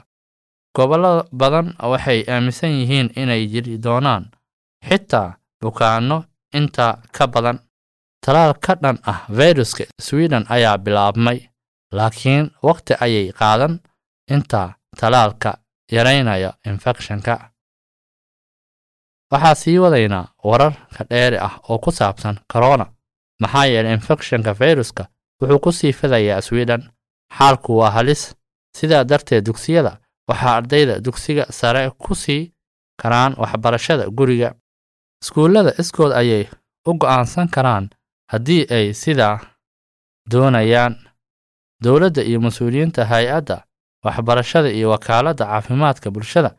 gobollo 0.77 1.13
badan 1.41 1.67
waxay 1.93 2.21
aaminsan 2.29 2.71
yihiin 2.81 3.09
inay 3.21 3.43
jiri 3.53 3.79
doonaan 3.85 4.25
xitaa 4.89 5.37
bukaanno 5.63 6.25
intaa 6.59 6.93
ka 7.17 7.27
badan. 7.35 7.59
Talaal 8.25 8.53
ka 8.65 8.75
dhan 8.83 8.99
ah 9.11 9.21
fayruska 9.37 9.85
sweden 10.07 10.45
ayaa 10.55 10.79
bilaabmay 10.85 11.39
laakiin 11.97 12.51
waqti 12.67 12.93
ayay 13.05 13.33
qaadan 13.41 13.75
intaa 14.35 14.69
talaalka 15.01 15.51
yaraynaya 15.93 16.51
infekshanka. 16.69 17.35
Waxaa 19.33 19.55
sii 19.55 19.79
wadaynaa 19.85 20.27
wararka 20.45 21.05
dheeri 21.11 21.39
ah 21.39 21.55
oo 21.69 21.79
ku 21.79 21.91
saabsan 21.99 22.37
korona 22.53 22.87
maxaa 23.41 23.67
yeelay 23.67 23.93
infekshanka 23.95 24.55
fayruska 24.55 25.03
wuxuu 25.41 25.59
ku 25.59 25.73
sii 25.73 25.93
fidayaa 25.93 26.41
sweden. 26.43 26.83
Xaalku 27.39 27.77
waa 27.79 27.91
halis. 27.91 28.35
Sidaa 28.77 29.05
darteed 29.05 29.45
dugsiyada 29.47 29.93
waxaa 30.29 30.57
ardayda 30.57 31.01
dugsiga 31.05 31.45
sare 31.53 31.91
ku 31.99 32.15
sii 32.15 32.53
karaan 33.03 33.35
waxbarashada 33.43 34.05
guriga. 34.19 34.55
Iskuullada 35.23 35.73
iskood 35.79 36.13
ayay 36.13 36.45
u 36.89 36.95
go'aansan 37.01 37.49
karaan 37.49 37.91
haddii 38.33 38.67
ay 38.71 38.93
sidaa 38.95 39.37
doonayaan. 40.31 40.95
Dowladda 41.85 42.23
iyo 42.23 42.41
mas'uuliyiinta 42.41 43.05
hay'adda 43.05 43.65
waxbarashada 44.05 44.69
iyo 44.71 44.91
wakaaladda 44.91 45.45
caafimaadka 45.47 46.11
bulshada 46.11 46.51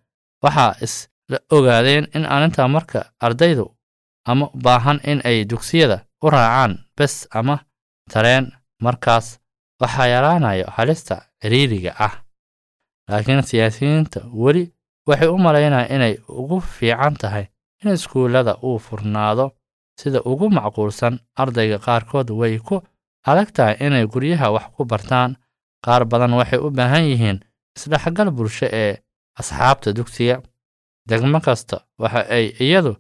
waxaa 0.44 0.76
isla 0.82 1.38
ogaadeen 1.50 2.08
in 2.16 2.26
arrintaa 2.26 2.68
marka 2.68 3.00
ardaydu 3.20 3.66
ama 4.26 4.50
baahan 4.64 5.00
in 5.04 5.22
ay 5.24 5.46
dugsiyada 5.46 5.98
u 6.24 6.30
raacaan 6.30 6.74
bes 6.98 7.28
ama 7.40 7.56
tareen 8.14 8.46
markaas 8.86 9.28
waxaa 9.82 10.08
yaraanayo 10.14 10.66
halista 10.78 11.16
ciriiriga 11.42 11.92
ah. 12.06 12.14
Laakiin 13.10 13.44
siyaasiyiinta 13.44 14.20
weli 14.44 14.64
waxay 15.08 15.28
u 15.28 15.38
malaynayaan 15.38 15.92
inay 15.96 16.14
ugu 16.30 16.60
fiican 16.62 17.16
tahay 17.22 17.46
in 17.84 17.92
iskuullada 17.94 18.54
uu 18.64 18.78
furnaado 18.80 19.46
sida 20.00 20.20
ugu 20.32 20.50
macquulsan 20.50 21.20
ardayga 21.42 21.78
qaarkood 21.86 22.30
way 22.40 22.58
ku 22.68 22.76
adag 23.30 23.50
tahay 23.56 23.76
inay 23.86 24.06
guryaha 24.14 24.48
wax 24.56 24.66
ku 24.76 24.86
bartaan. 24.86 25.32
Qaar 25.86 26.06
badan 26.06 26.34
waxay 26.40 26.60
u 26.66 26.70
baahan 26.78 27.04
yihiin 27.12 27.38
isdhexgal 27.78 28.30
bulsho 28.38 28.66
ee 28.72 28.94
asxaabta 29.40 29.94
dugsiga. 29.98 30.38
Degmo 31.10 31.40
kasta 31.46 31.78
waxa 32.02 32.22
ay 32.36 32.46
iyadu 32.66 32.94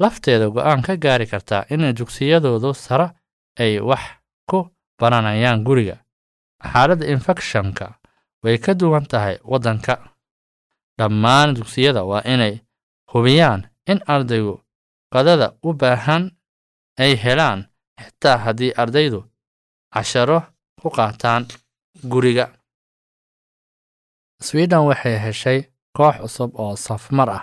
lafteeda 0.00 0.48
go'aan 0.50 0.82
ka 0.82 0.96
gaari 0.96 1.26
kartaa 1.26 1.64
in 1.70 1.82
dugsiyadoodu 1.98 2.74
sare 2.74 3.10
ay 3.58 3.78
wax 3.80 4.02
ku 4.50 4.58
baranayaan 5.00 5.64
guriga. 5.64 5.96
Xaaladda 6.62 7.06
infekshanka 7.06 7.86
way 8.42 8.58
ka 8.58 8.74
duwan 8.74 9.06
tahay 9.06 9.38
waddanka. 9.44 9.94
Dhammaan 10.98 11.54
dugsiyada 11.54 12.04
waa 12.04 12.22
inay 12.24 12.60
hubiyaan 13.12 13.68
in 13.86 14.00
ardaygu 14.06 14.60
qadada 15.12 15.54
u 15.62 15.72
baahan 15.74 16.30
ay 16.98 17.16
helaan 17.16 17.66
xitaa 18.00 18.38
haddii 18.44 18.72
ardaydu 18.76 19.20
casharo 19.94 20.42
ku 20.80 20.90
qaataan 20.90 21.46
guriga. 22.10 22.46
Sweden 24.42 24.82
waxay 24.88 25.16
heshay 25.24 25.58
koox 25.96 26.16
cusub 26.22 26.50
oo 26.58 26.76
safmar 26.76 27.30
ah. 27.30 27.42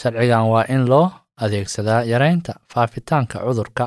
Sharcigan 0.00 0.46
waa 0.52 0.64
in 0.68 0.86
loo 0.90 1.10
adeegsadaa 1.44 2.02
yaraynta 2.12 2.52
faafitaanka 2.72 3.38
cudurka. 3.46 3.86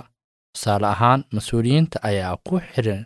Tusaale 0.53 0.87
ahaan 0.87 1.23
mas'uuliyiinta 1.35 1.99
ayaa 2.09 2.37
ku 2.47 2.59
xirin 2.59 3.05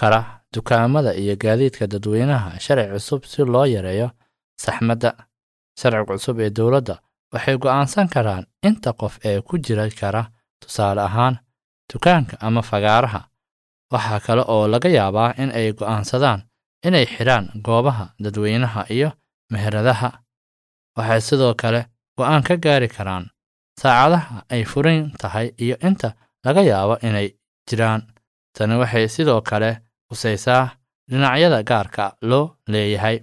kara 0.00 0.20
dukaamada 0.54 1.12
iyo 1.14 1.36
gaadiidka 1.36 1.86
dadweynaha 1.92 2.58
sharci 2.60 2.90
cusub 2.92 3.22
si 3.24 3.42
loo 3.44 3.64
yareeyo 3.66 4.10
saxmadda. 4.62 5.10
Sharciga 5.80 6.04
cusub 6.06 6.40
ee 6.40 6.50
dowladda 6.50 6.94
waxay 7.32 7.56
go'aansan 7.58 8.08
karaan 8.14 8.44
inta 8.68 8.92
qof 9.00 9.18
ee 9.24 9.40
ku 9.40 9.58
jira 9.58 9.88
kara 10.00 10.22
tusaale 10.62 11.00
ahaan 11.02 11.38
dukaanka 11.92 12.36
ama 12.40 12.62
fagaaraha. 12.62 13.20
Waxaa 13.92 14.20
kale 14.26 14.42
oo 14.54 14.68
laga 14.68 14.88
yaabaa 14.88 15.34
in 15.42 15.50
ay 15.50 15.72
go'aansadaan 15.72 16.40
inay 16.86 17.06
xidhaan 17.06 17.50
goobaha 17.66 18.04
dadweynaha 18.22 18.86
iyo 18.90 19.10
meheradaha. 19.52 20.10
Waxay 20.96 21.20
sidoo 21.20 21.54
kale 21.54 21.80
go'aan 22.18 22.42
ka 22.42 22.56
gaari 22.56 22.88
karaan 22.88 23.26
saacadaha 23.80 24.44
ay 24.52 24.62
furan 24.70 25.12
tahay 25.20 25.48
iyo 25.64 25.76
inta 25.88 26.08
laga 26.44 26.62
yaabo 26.70 26.94
inay 27.06 27.28
jiraan. 27.68 28.02
Tani 28.54 28.74
waxay 28.80 29.06
sidoo 29.14 29.40
kale 29.48 29.70
khusaysaa 30.08 30.64
dhinacyada 31.10 31.62
gaarka 31.68 32.04
loo 32.30 32.56
leeyahay. 32.72 33.16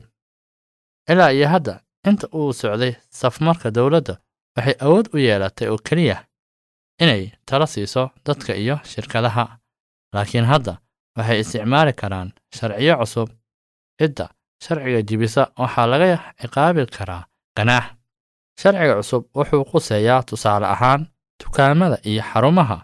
Ilaa 1.12 1.32
iyo 1.38 1.48
hadda 1.54 1.74
inta 2.10 2.28
uu 2.38 2.54
socday 2.54 2.94
safmarka 3.20 3.72
dowladda 3.72 4.14
waxay 4.56 4.76
awood 4.86 5.06
u 5.14 5.18
yeelatay 5.26 5.68
oo 5.68 5.78
keliya 5.88 6.18
inay 7.02 7.24
tala 7.48 7.68
siiso 7.68 8.04
dadka 8.26 8.54
iyo 8.56 8.76
shirkadaha. 8.92 9.46
Laakiin 10.14 10.46
hadda 10.52 10.74
waxay 11.18 11.40
isticmaali 11.40 11.94
karaan 12.02 12.30
sharciyo 12.56 12.96
cusub 13.02 13.30
cidda 14.00 14.26
sharciga 14.64 15.02
jibisa 15.08 15.44
waxaa 15.62 15.88
laga 15.92 16.08
ciqaabi 16.42 16.86
karaa 16.98 17.24
ganaax 17.58 17.86
sharciga 18.60 18.96
cusub 19.00 19.24
wuxuu 19.38 19.64
quseeyaa 19.72 20.24
tusaale 20.30 20.66
ahaan 20.76 21.02
dukaamada 21.44 21.98
iyo 22.10 22.22
xarumaha 22.30 22.78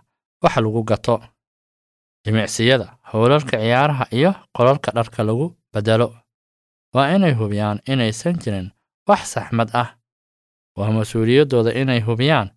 wax 0.43 0.55
lagu 0.65 0.83
gato 0.89 1.15
jimicsiyada 2.25 2.87
howlalka 3.13 3.57
ciyaaraha 3.57 4.05
iyo 4.11 4.31
qolalka 4.55 4.91
dharka 4.95 5.23
lagu 5.23 5.45
beddelo. 5.73 6.07
Waa 6.93 7.07
inay 7.15 7.33
hubiyaan 7.39 7.79
inaysan 7.87 8.35
jirin 8.43 8.67
wax 9.09 9.21
saxmad 9.33 9.69
ah. 9.73 9.89
Waa 10.77 10.91
mas'uuliyaddooda 10.91 11.71
inay 11.81 11.99
hubiyaan 12.07 12.49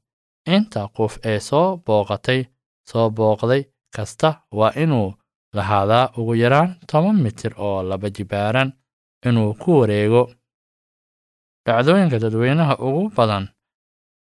inta 0.55 0.89
qof 0.97 1.19
ee 1.25 1.41
soo 1.41 1.77
booqatay 1.87 2.41
soo 2.91 3.11
booqday 3.11 3.63
kasta 3.97 4.29
waa 4.59 4.73
inuu 4.77 5.15
lahaadaa 5.57 6.13
ugu 6.19 6.35
yaraan 6.35 6.77
toban 6.91 7.17
mitir 7.25 7.53
oo 7.59 7.83
laba 7.83 8.09
jibaaran 8.17 8.73
inuu 9.27 9.55
ku 9.55 9.71
wareego 9.81 10.23
dhacdooyinka 11.67 12.19
dadweynaha 12.25 12.75
ugu 12.87 13.03
badan 13.17 13.45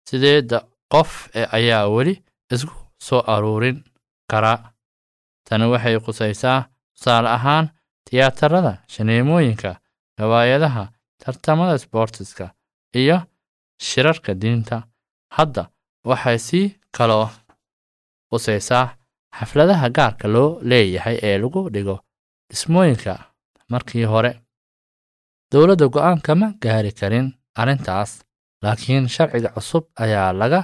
sideedda 0.10 0.58
qof 0.94 1.12
ee 1.40 1.46
ayaa 1.58 1.86
weli 1.96 2.14
isku 2.54 2.74
soo 3.08 3.22
aruurin 3.34 3.78
karaa 4.32 4.60
tani 5.48 5.66
waxay 5.74 5.98
qusaysaa 6.06 6.60
tusaale 6.96 7.30
ahaan 7.38 7.66
tiyaatarada 8.10 8.74
shaneemooyinka 8.94 9.72
gawaayadaha 10.18 10.84
tartamada 11.24 11.76
sboortiska 11.84 12.46
iyo 13.02 13.18
shirarka 13.88 14.32
diinta. 14.42 14.78
Hadda 15.38 15.64
waxay 16.10 16.38
sii 16.48 16.68
kaloo 16.98 17.28
qusaysaa 18.32 18.86
xafladaha 19.38 19.88
gaarka 19.98 20.28
loo 20.36 20.50
leeyahay 20.70 21.18
ee 21.28 21.38
lagu 21.44 21.62
dhigo 21.74 21.96
dhismooyinka 22.50 23.14
markii 23.72 24.04
hore 24.12 24.32
dowladda 25.52 25.86
go'aan 25.96 26.20
kama 26.28 26.48
gaari 26.64 26.92
karin 27.00 27.28
arrintaas 27.62 28.12
laakiin 28.64 29.08
sharciga 29.16 29.50
cusub 29.56 29.84
ayaa 30.04 30.32
laga 30.42 30.62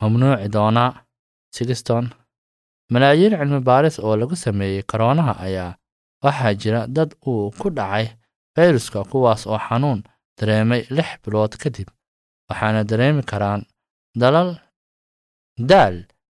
mamnuuci 0.00 0.48
doonaa. 0.56 0.92
Sigiston 1.56 2.04
malaayiin 2.92 3.32
cilmi 3.38 3.60
baaris 3.68 3.96
oo 3.98 4.16
lagu 4.20 4.36
sameeyey 4.36 4.82
koroonaha 4.90 5.32
ayaa 5.46 5.72
waxaa 6.24 6.54
jira 6.62 6.80
dad 6.96 7.10
uu 7.26 7.50
ku 7.60 7.66
dhacay 7.78 8.06
fayruska 8.54 9.04
kuwaas 9.10 9.46
oo 9.46 9.58
xanuun 9.68 10.00
dareemay 10.38 10.82
lix 10.96 11.08
bilood 11.24 11.52
kadib 11.62 11.88
waxaana 12.48 12.80
dareemi 12.90 13.22
karaan 13.30 13.62
dalal 14.20 14.48
daal 15.70 15.96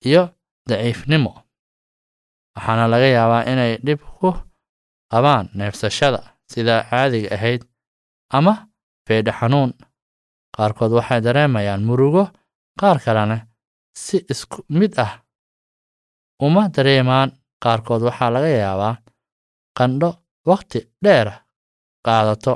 iyo 0.10 0.24
daciifnimo. 0.70 1.34
Waxaana 2.56 2.86
laga 2.94 3.08
yaabaa 3.18 3.44
inay 3.51 3.74
dhib 3.86 4.00
ku 4.20 4.29
qabaan 5.12 5.46
neefsashada 5.58 6.22
sida 6.51 6.75
caadiga 6.89 7.29
ahayd 7.36 7.62
ama 8.38 8.53
feedha 9.07 9.31
xanuun. 9.39 9.71
Qaarkood 10.57 10.91
waxay 10.98 11.21
dareemayaan 11.21 11.83
murugo 11.88 12.24
qaar 12.79 12.98
kalena 13.05 13.38
si 13.93 14.17
isku 14.29 14.63
mid 14.69 14.93
ah 15.00 15.12
uma 16.41 16.69
dareemaan. 16.75 17.31
Qaarkood 17.63 18.01
waxaa 18.07 18.29
laga 18.33 18.48
yaabaa 18.48 18.95
qandho 19.77 20.09
wakhti 20.50 20.79
dheer 21.03 21.27
qaadato. 22.05 22.53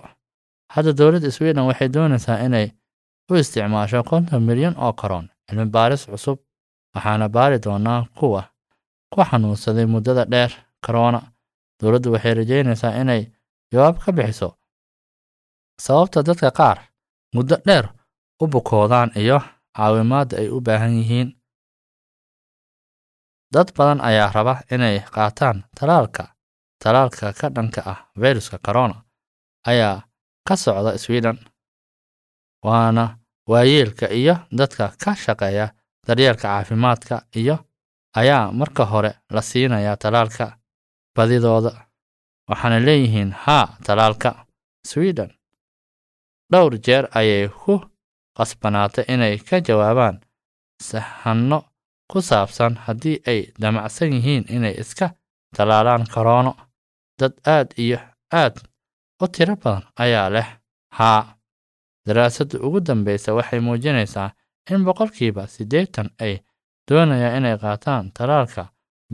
Hadda 0.73 0.91
dowladda 0.97 1.31
sweden 1.31 1.65
waxay 1.69 1.89
doonaysaa 1.93 2.39
inay 2.45 2.67
u 3.31 3.35
isticmaasho 3.35 4.03
konton 4.03 4.41
milyan 4.47 4.75
oo 4.77 4.93
koron 4.93 5.25
cilmi 5.47 5.65
baaris 5.75 6.05
cusub 6.11 6.37
waxaana 6.95 7.29
baari 7.29 7.57
doonaa 7.65 8.05
kuwa 8.17 8.43
ku 9.11 9.21
xanuunsaday 9.29 9.85
muddada 9.85 10.23
dheer 10.25 10.51
korona 10.85 11.21
dowladdu 11.79 12.11
waxay 12.15 12.33
rajaynaysaa 12.39 12.95
inay 13.01 13.21
jawaab 13.71 13.95
ka 14.03 14.11
bixiso 14.11 14.49
sababta 15.85 16.19
dadka 16.27 16.49
qaar 16.59 16.77
muddo 17.35 17.55
dheer 17.67 17.85
u 18.43 18.47
bukoodaan 18.53 19.11
iyo 19.21 19.39
caawimaadda 19.77 20.35
ay 20.41 20.47
u 20.49 20.61
baahan 20.65 20.93
yihiin 20.99 21.29
dad 23.53 23.67
badan 23.77 24.01
ayaa 24.01 24.31
raba 24.35 24.55
inay 24.71 24.99
qaataan 25.15 25.63
talaalka. 25.79 26.23
Talaalka 26.83 27.33
ka 27.39 27.47
dhanka 27.55 27.81
ah 27.91 27.99
fayruska 28.21 28.57
corona 28.65 28.95
ayaa 29.67 30.01
ka 30.47 30.55
socda 30.55 30.97
sweden 30.97 31.37
waana 32.65 33.05
waayeelka 33.49 34.07
iyo 34.19 34.35
dadka 34.57 34.91
ka 35.03 35.15
shaqeeya 35.15 35.67
daryeelka 36.07 36.41
caafimaadka 36.47 37.15
iyo 37.35 37.55
ayaa 38.15 38.51
marka 38.51 38.85
hore 38.85 39.11
la 39.35 39.41
siinayaa 39.41 39.97
talaalka 39.97 40.45
badidooda 41.15 41.71
waxaana 42.49 42.79
leeyihiin 42.85 43.31
haa 43.31 43.77
talaalka 43.85 44.45
sweden 44.87 45.31
dhowr 46.53 46.74
jeer 46.86 47.05
ayay 47.19 47.45
ku 47.62 47.73
qasbanaatay 48.38 49.06
inay 49.13 49.36
ka 49.47 49.58
jawaabaan 49.67 50.15
sahanno 50.89 51.60
ku 52.12 52.21
saabsan 52.30 52.73
haddii 52.86 53.17
ay 53.32 53.39
damacsan 53.62 54.13
yihiin 54.15 54.45
inay 54.56 54.75
iska 54.82 55.08
talaalaan 55.56 56.06
koroono 56.13 56.54
dad 57.19 57.34
aad 57.56 57.69
iyo 57.84 57.99
aad 58.41 58.56
u 59.23 59.25
tiro 59.34 59.56
badan 59.63 59.84
ayaa 60.04 60.27
leh 60.36 60.47
haa 60.97 61.21
daraasadda 62.08 62.58
ugu 62.65 62.80
dambaysa 62.88 63.34
waxay 63.38 63.60
muujinaysaa 63.60 64.30
in 64.71 64.84
boqolkiiba 64.86 65.47
siddeetan 65.47 66.10
ay 66.25 66.34
doonayaan 66.89 67.38
inay 67.38 67.58
qaataan 67.63 68.12
talaalka 68.17 68.63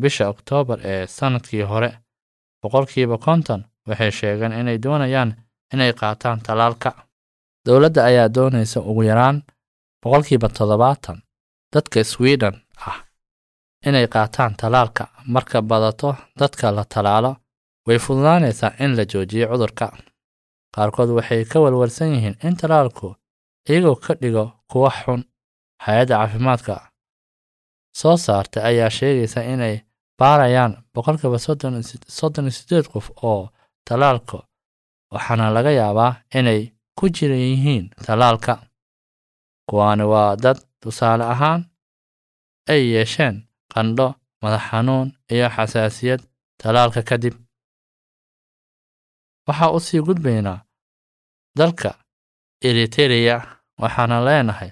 bisha 0.02 0.30
oktoobar 0.34 0.80
ee 0.92 1.08
sannadkii 1.08 1.62
hore. 1.72 1.92
Boqolkiiba 2.62 3.18
konton 3.18 3.62
waxay 3.88 4.12
sheegeen 4.12 4.54
inay 4.60 4.78
doonayaan 4.84 5.32
inay 5.74 5.92
qaataan 6.00 6.40
talaalka 6.48 6.90
dowladda 7.66 8.02
ayaa 8.10 8.30
doonaysa 8.36 8.80
ugu 8.90 9.04
yaraan 9.04 9.38
boqolkiiba 10.04 10.50
toddobaatan 10.58 11.18
dadka 11.74 12.04
sweden 12.04 12.56
ah 12.88 12.98
inay 13.88 14.08
qaataan 14.14 14.54
talaalka 14.62 15.04
marka 15.34 15.62
badato 15.62 16.10
dadka 16.40 16.72
la 16.78 16.84
talaalo 16.94 17.32
way 17.88 18.00
fududaanaysaa 18.06 18.72
in 18.84 18.92
la 18.98 19.04
joojiyo 19.12 19.48
cudurka 19.52 19.86
qaarkood 20.76 21.10
waxay 21.18 21.46
ka 21.52 21.58
walwalsan 21.64 22.10
yihiin 22.16 22.36
in 22.48 22.56
talaalku 22.62 23.08
iyagoo 23.70 23.96
ka 23.96 24.14
dhigo 24.22 24.46
kuwa 24.72 24.92
xun 25.00 25.22
hay'adda 25.86 26.16
caafimaadka 26.18 26.74
soo 28.00 28.18
saartay 28.26 28.64
ayaa 28.70 28.90
sheegaysa 28.98 29.42
inay 29.54 29.76
baarayaan 30.20 30.74
boqolkiiba 30.94 31.40
soddon 32.20 32.46
iyo 32.48 32.52
siddeed 32.58 32.86
qof 32.94 33.08
oo 33.30 33.50
talaalka 33.88 34.38
waxaana 35.14 35.50
laga 35.56 35.72
yaabaa 35.80 36.14
inay 36.40 36.62
ku 37.00 37.06
jira 37.16 37.36
yihiin 37.36 37.86
talaalka 38.06 38.54
kuwaani 39.70 40.04
waa 40.14 40.36
dad 40.44 40.58
tusaale 40.82 41.24
ahaan 41.34 41.62
ay 42.74 42.82
yeesheen 42.94 43.36
qandho 43.74 44.08
madax 44.42 44.64
xanuun 44.70 45.08
iyo 45.34 45.48
xasaasiyad 45.56 46.22
talaalka 46.62 47.02
kadib 47.10 47.36
waxaa 49.48 49.72
u 49.78 49.80
sii 49.86 50.02
gudbaynaa 50.08 50.60
dalka 51.60 51.90
eritereya 52.68 53.38
waxaana 53.82 54.18
leenahay 54.28 54.72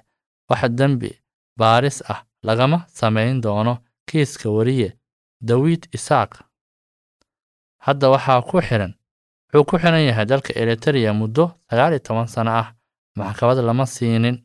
wax 0.50 0.62
dembi 0.80 1.12
baaris 1.60 1.98
ah 2.14 2.20
lagama 2.48 2.78
samayn 3.00 3.42
doono 3.42 3.74
kiiska 4.10 4.50
wariye 4.56 4.90
dawid 5.50 5.82
isaaq 5.98 6.32
hadda 7.86 8.06
waxaa 8.14 8.42
ku 8.50 8.58
xiran 8.68 8.94
wuxuu 9.54 9.64
ku 9.66 9.78
xiran 9.80 10.02
yahay 10.10 10.26
dalka 10.26 10.52
eritereya 10.56 11.14
muddo 11.14 11.46
sagaal 11.70 11.92
iyo 11.94 12.00
toban 12.00 12.28
sano 12.28 12.52
ah. 12.52 12.68
Maxkamad 13.18 13.58
lama 13.66 13.86
siinin. 13.86 14.38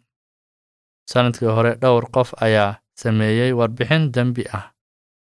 Sanadkii 1.11 1.47
hore 1.57 1.75
dhowr 1.83 2.05
qof 2.11 2.33
ayaa 2.43 2.79
sameeyey 2.95 3.53
warbixin 3.53 4.13
dembi 4.15 4.45
ah 4.53 4.73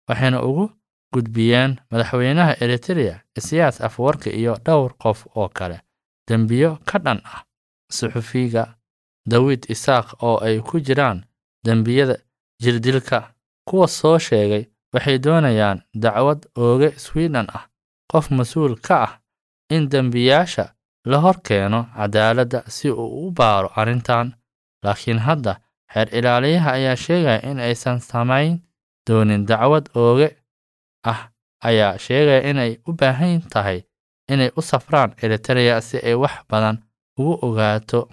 waxayna 0.08 0.40
ugu 0.44 0.70
gudbiyeen 1.14 1.72
madaxweynaha 1.92 2.54
eritereya 2.64 3.16
isiyaas 3.38 3.82
afwarka 3.82 4.30
iyo 4.30 4.54
dhowr 4.66 4.94
qof 4.98 5.28
oo 5.36 5.50
kale. 5.50 5.78
Dembiyo 6.28 6.78
ka 6.86 7.00
dhan 7.00 7.20
ah 7.26 7.44
suxufiga 7.92 8.76
dawid 9.26 9.66
isaaq 9.74 10.08
oo 10.24 10.38
ay 10.46 10.60
ku 10.68 10.80
jiraan 10.80 11.26
dembiyada 11.66 12.16
jirdilka 12.64 13.34
kuwa 13.68 13.88
soo 13.88 14.20
sheegay 14.20 14.64
waxay 14.94 15.18
doonayaan 15.20 15.82
dacwad 15.94 16.42
ooge 16.58 16.90
sweden 17.00 17.48
ah 17.58 17.68
qof 18.12 18.32
mas'uul 18.32 18.76
ka 18.80 18.96
ah 19.08 19.12
in 19.70 19.90
dembiyaasha 19.92 20.66
la 21.06 21.18
hor 21.20 21.38
keeno 21.44 21.88
cadaaladda 21.96 22.64
si 22.68 22.90
uu 22.92 23.28
u 23.28 23.32
baaro 23.32 23.70
arrintan. 23.76 24.34
Laakiin 24.84 25.20
hadda 25.20 25.56
xeer 25.94 26.08
ilaaliyaha 26.18 26.72
ayaa 26.72 26.96
sheegaya 26.96 27.42
in 27.52 27.60
aysan 27.60 28.00
samayn 28.00 28.60
doonin 29.10 29.46
dacwad 29.46 29.90
ooge 29.96 30.30
ah 31.04 31.30
ayaa 31.64 31.98
sheegaya 31.98 32.42
inay 32.50 32.72
u 32.88 32.94
baahan 32.94 33.42
tahay 33.54 33.84
inay 34.30 34.52
u 34.58 34.62
safraan 34.62 35.14
eritereya 35.24 35.82
si 35.82 35.98
ay 35.98 36.14
wax 36.16 36.36
badan 36.50 36.78
ugu 37.20 37.34
ogaato 37.48 38.10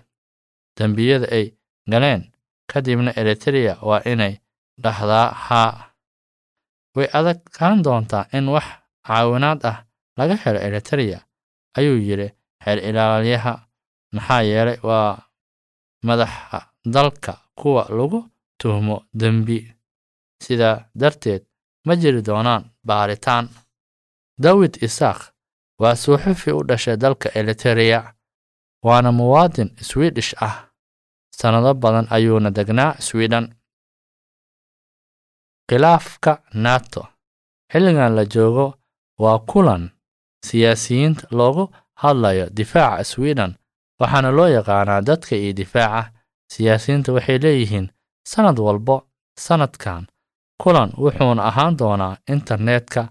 dembiyada 0.78 1.26
ay 1.32 1.54
galeen. 1.90 2.22
Kadibna 2.70 3.10
eritereya 3.16 3.76
waa 3.82 4.02
inay 4.06 4.38
dhahdaa 4.82 5.28
haa 5.46 5.90
way 6.96 7.08
adagkaan 7.12 7.82
doontaa 7.82 8.24
in 8.32 8.48
wax 8.48 8.66
caawinaad 9.06 9.60
ah 9.70 9.76
laga 10.18 10.36
helo 10.44 10.58
eritereya 10.60 11.18
ayuu 11.78 11.98
yidhi 12.08 12.28
xeer 12.64 12.78
ilaaliyaha 12.88 13.52
maxaa 14.14 14.42
yeelay 14.42 14.78
waa 14.82 15.22
madaxa 16.06 16.58
dalka 16.94 17.32
kuwa 17.58 17.82
lagu 17.98 18.20
tuhmo 18.60 19.04
dembi. 19.20 19.58
Sidaa 20.42 20.88
darteed 21.00 21.42
ma 21.86 21.96
jiri 21.96 22.22
doonaan 22.22 22.64
baaritaan. 22.86 23.48
Dawid 24.42 24.74
isaaq 24.86 25.20
waa 25.80 25.94
suuxufi 25.96 26.50
u 26.52 26.62
dhashay 26.68 26.96
dalka 26.96 27.28
eritereya 27.38 28.14
waana 28.86 29.12
muwaadin 29.12 29.70
swidish 29.88 30.34
ah. 30.42 30.56
Sannado 31.38 31.74
badan 31.74 32.06
ayuuna 32.10 32.50
degnaa 32.50 32.94
sweden. 33.00 33.46
Khilaafka 35.68 36.32
nato 36.54 37.02
xilligan 37.72 38.14
la 38.16 38.24
joogo 38.24 38.66
waa 39.22 39.38
kulan 39.38 39.90
siyaasiyiinta 40.46 41.26
loogu 41.30 41.64
hadlayo 42.02 42.46
difaaca 42.56 43.04
sweden 43.04 43.54
waxaana 44.00 44.30
loo 44.30 44.48
yaqaanaa 44.48 45.00
dadka 45.00 45.36
iyo 45.36 45.52
difaaca. 45.52 46.12
Siyaasiyiinta 46.52 47.12
waxay 47.12 47.38
leeyihiin 47.38 47.86
sannad 48.30 48.58
walbo 48.58 48.96
sannadkan 49.38 50.06
kulan 50.62 50.90
wuxuuna 51.02 51.42
ahaan 51.44 51.76
doonaa 51.78 52.16
internetka. 52.28 53.08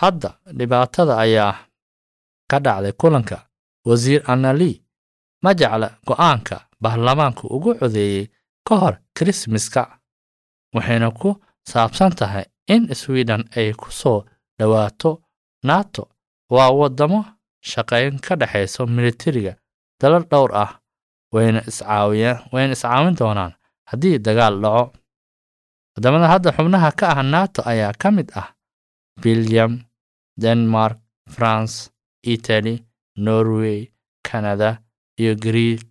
Hadda 0.00 0.30
dhibaatada 0.58 1.18
ayaa 1.18 1.54
ka 2.50 2.58
dhacday 2.64 2.92
kulanka 2.92 3.38
wasiir 3.86 4.22
anali. 4.32 4.82
Ma 5.42 5.54
jecla 5.54 5.88
go'aanka 6.06 6.56
baarlamaanku 6.82 7.46
ugu 7.56 7.74
codeeyey 7.74 8.26
ka 8.68 8.76
hor 8.80 8.94
kirismaska 9.18 9.82
waxayna 10.74 11.10
ku 11.10 11.36
saabsan 11.70 12.12
tahay 12.18 12.44
in 12.68 12.94
sweden 12.94 13.44
ay 13.56 13.72
ku 13.72 13.90
soo 13.92 14.24
dhowaato 14.58 15.22
nato 15.64 16.08
waa 16.54 16.70
waddamo 16.80 17.20
shaqayn 17.70 18.18
ka 18.24 18.34
dhexayso 18.40 18.86
militariga 18.86 19.52
dalal 20.00 20.24
dhowr 20.30 20.50
ah 20.64 20.70
wayna 21.34 21.60
iscaawiyaan 21.70 22.72
iscaawin 22.74 23.14
doonaan 23.20 23.52
haddii 23.90 24.18
dagaal 24.26 24.56
dhaco. 24.64 24.84
Waddamada 25.94 26.26
hadda 26.32 26.50
xubnaha 26.56 26.90
ka 26.98 27.06
ah 27.14 27.22
nato 27.22 27.60
ayaa 27.70 27.92
ka 28.02 28.08
mid 28.16 28.28
ah 28.40 28.48
belgium 29.22 29.72
denmark 30.42 30.98
france 31.34 31.90
italy 32.34 32.74
norway 33.16 33.78
canada 34.28 34.70
iyo 35.20 35.34
greeg 35.44 35.82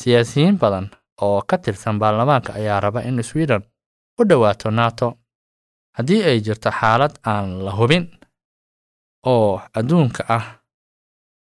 siyaasiyiin 0.00 0.56
badan 0.62 0.86
oo 1.24 1.40
ka 1.48 1.56
tirsan 1.58 1.98
baarlamaanka 2.00 2.54
ayaa 2.60 2.80
raba 2.80 3.00
in 3.08 3.22
sweden 3.22 3.62
u 4.20 4.22
dhowaato 4.28 4.70
nato 4.70 5.08
haddii 5.96 6.22
ay 6.28 6.38
jirto 6.46 6.70
xaalad 6.70 7.14
aan 7.26 7.48
la 7.64 7.72
hubin 7.78 8.04
oo 9.26 9.60
adduunka 9.74 10.22
ah 10.28 10.46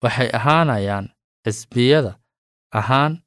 waxay 0.03 0.29
ahaanayaan 0.33 1.09
xisbiyada 1.45 2.13
ahaan 2.79 3.21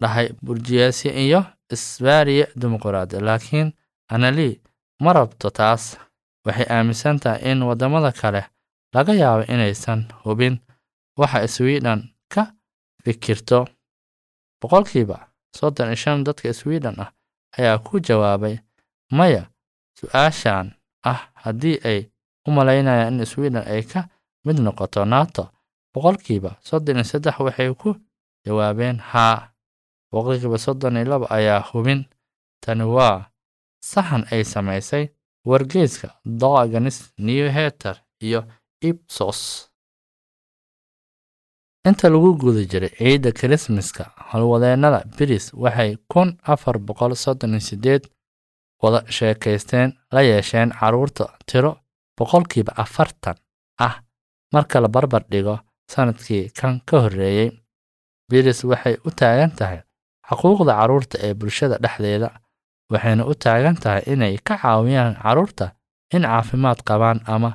dhahay 0.00 0.28
burjiyaasi 0.44 1.08
iyo 1.08 1.40
isbaariya 1.72 2.46
dimuqraadi 2.60 3.20
laakiin 3.20 3.72
anali 4.08 4.60
ma 5.00 5.12
rabto 5.12 5.50
taas. 5.50 5.96
Waxay 6.46 6.66
aaminsan 6.70 7.18
tahay 7.20 7.50
in 7.52 7.62
waddamada 7.62 8.12
kale 8.12 8.42
laga 8.94 9.12
yaabo 9.14 9.44
inaysan 9.52 10.00
hubin 10.24 10.54
waxa 11.18 11.48
sweden 11.48 12.00
ka 12.32 12.42
fikirto. 13.04 13.66
Boqolkiiba 14.60 15.28
soddon 15.56 15.86
iyo 15.88 15.96
shan 15.96 16.24
dadka 16.24 16.52
sweden 16.54 16.94
ah 17.00 17.10
ayaa 17.58 17.78
ku 17.78 18.00
jawaabay 18.00 18.58
maya 19.10 19.42
su'aashan 19.98 20.72
ah 21.04 21.20
haddii 21.42 21.78
ay 21.84 22.00
u 22.48 22.50
malaynayaan 22.56 23.14
in 23.20 23.26
sweden 23.32 23.64
ay 23.72 23.82
ka 23.90 24.00
mid 24.44 24.58
noqoto 24.64 25.04
nato. 25.04 25.44
Boqolkiiba 25.94 26.50
soddon 26.68 26.96
iyo 26.96 27.04
saddex 27.10 27.36
waxay 27.46 27.70
ku 27.82 27.90
jawaabeen 28.46 28.96
haa 29.10 29.38
boqolkiiba 30.12 30.58
soddon 30.66 30.96
iyo 30.96 31.04
laba 31.12 31.26
ayaa 31.38 31.60
hubin. 31.70 32.00
Tani 32.62 32.84
waa 32.96 33.18
sahan 33.90 34.22
ay 34.32 34.42
samaysay 34.44 35.04
wargeyska 35.48 36.08
doganis 36.40 36.98
new 37.18 37.46
heter 37.56 37.96
iyo 38.26 38.40
ibsos 38.88 39.40
inta 41.88 42.08
lagu 42.12 42.30
guda 42.42 42.62
jiray 42.70 42.90
ciidda 42.98 43.30
kirismaska 43.38 44.04
howlwadeennada 44.30 45.00
biris 45.16 45.46
waxay 45.62 45.90
kun 46.12 46.28
afar 46.52 46.76
boqol 46.88 47.12
soddon 47.24 47.50
iyo 47.56 47.60
siddeed 47.68 48.02
wada 48.82 49.00
sheekaysteen 49.16 49.88
la 50.14 50.20
yeesheen 50.28 50.70
carruurta 50.80 51.24
tiro 51.48 51.72
boqolkiiba 52.18 52.72
afartan 52.82 53.36
ah 53.86 53.94
marka 54.54 54.76
la 54.82 54.88
barbar 54.94 55.22
dhigo 55.32 55.56
sannadkii 55.92 56.50
kan 56.58 56.74
ka 56.88 56.96
horreeyey 57.04 57.50
biris 58.30 58.60
waxay 58.70 58.94
u 59.06 59.10
taagan 59.20 59.52
tahay 59.58 59.80
xuquuqda 60.28 60.72
carruurta 60.78 61.16
ee 61.26 61.34
bulshada 61.38 61.76
dhexdeeda 61.84 62.28
waxayna 62.92 63.22
u 63.30 63.34
taagan 63.44 63.76
tahay 63.82 64.02
inay 64.12 64.34
ka 64.46 64.54
caawiyaan 64.62 65.14
carruurta 65.22 65.66
in 66.14 66.22
caafimaad 66.30 66.78
qabaan 66.88 67.18
ama 67.34 67.50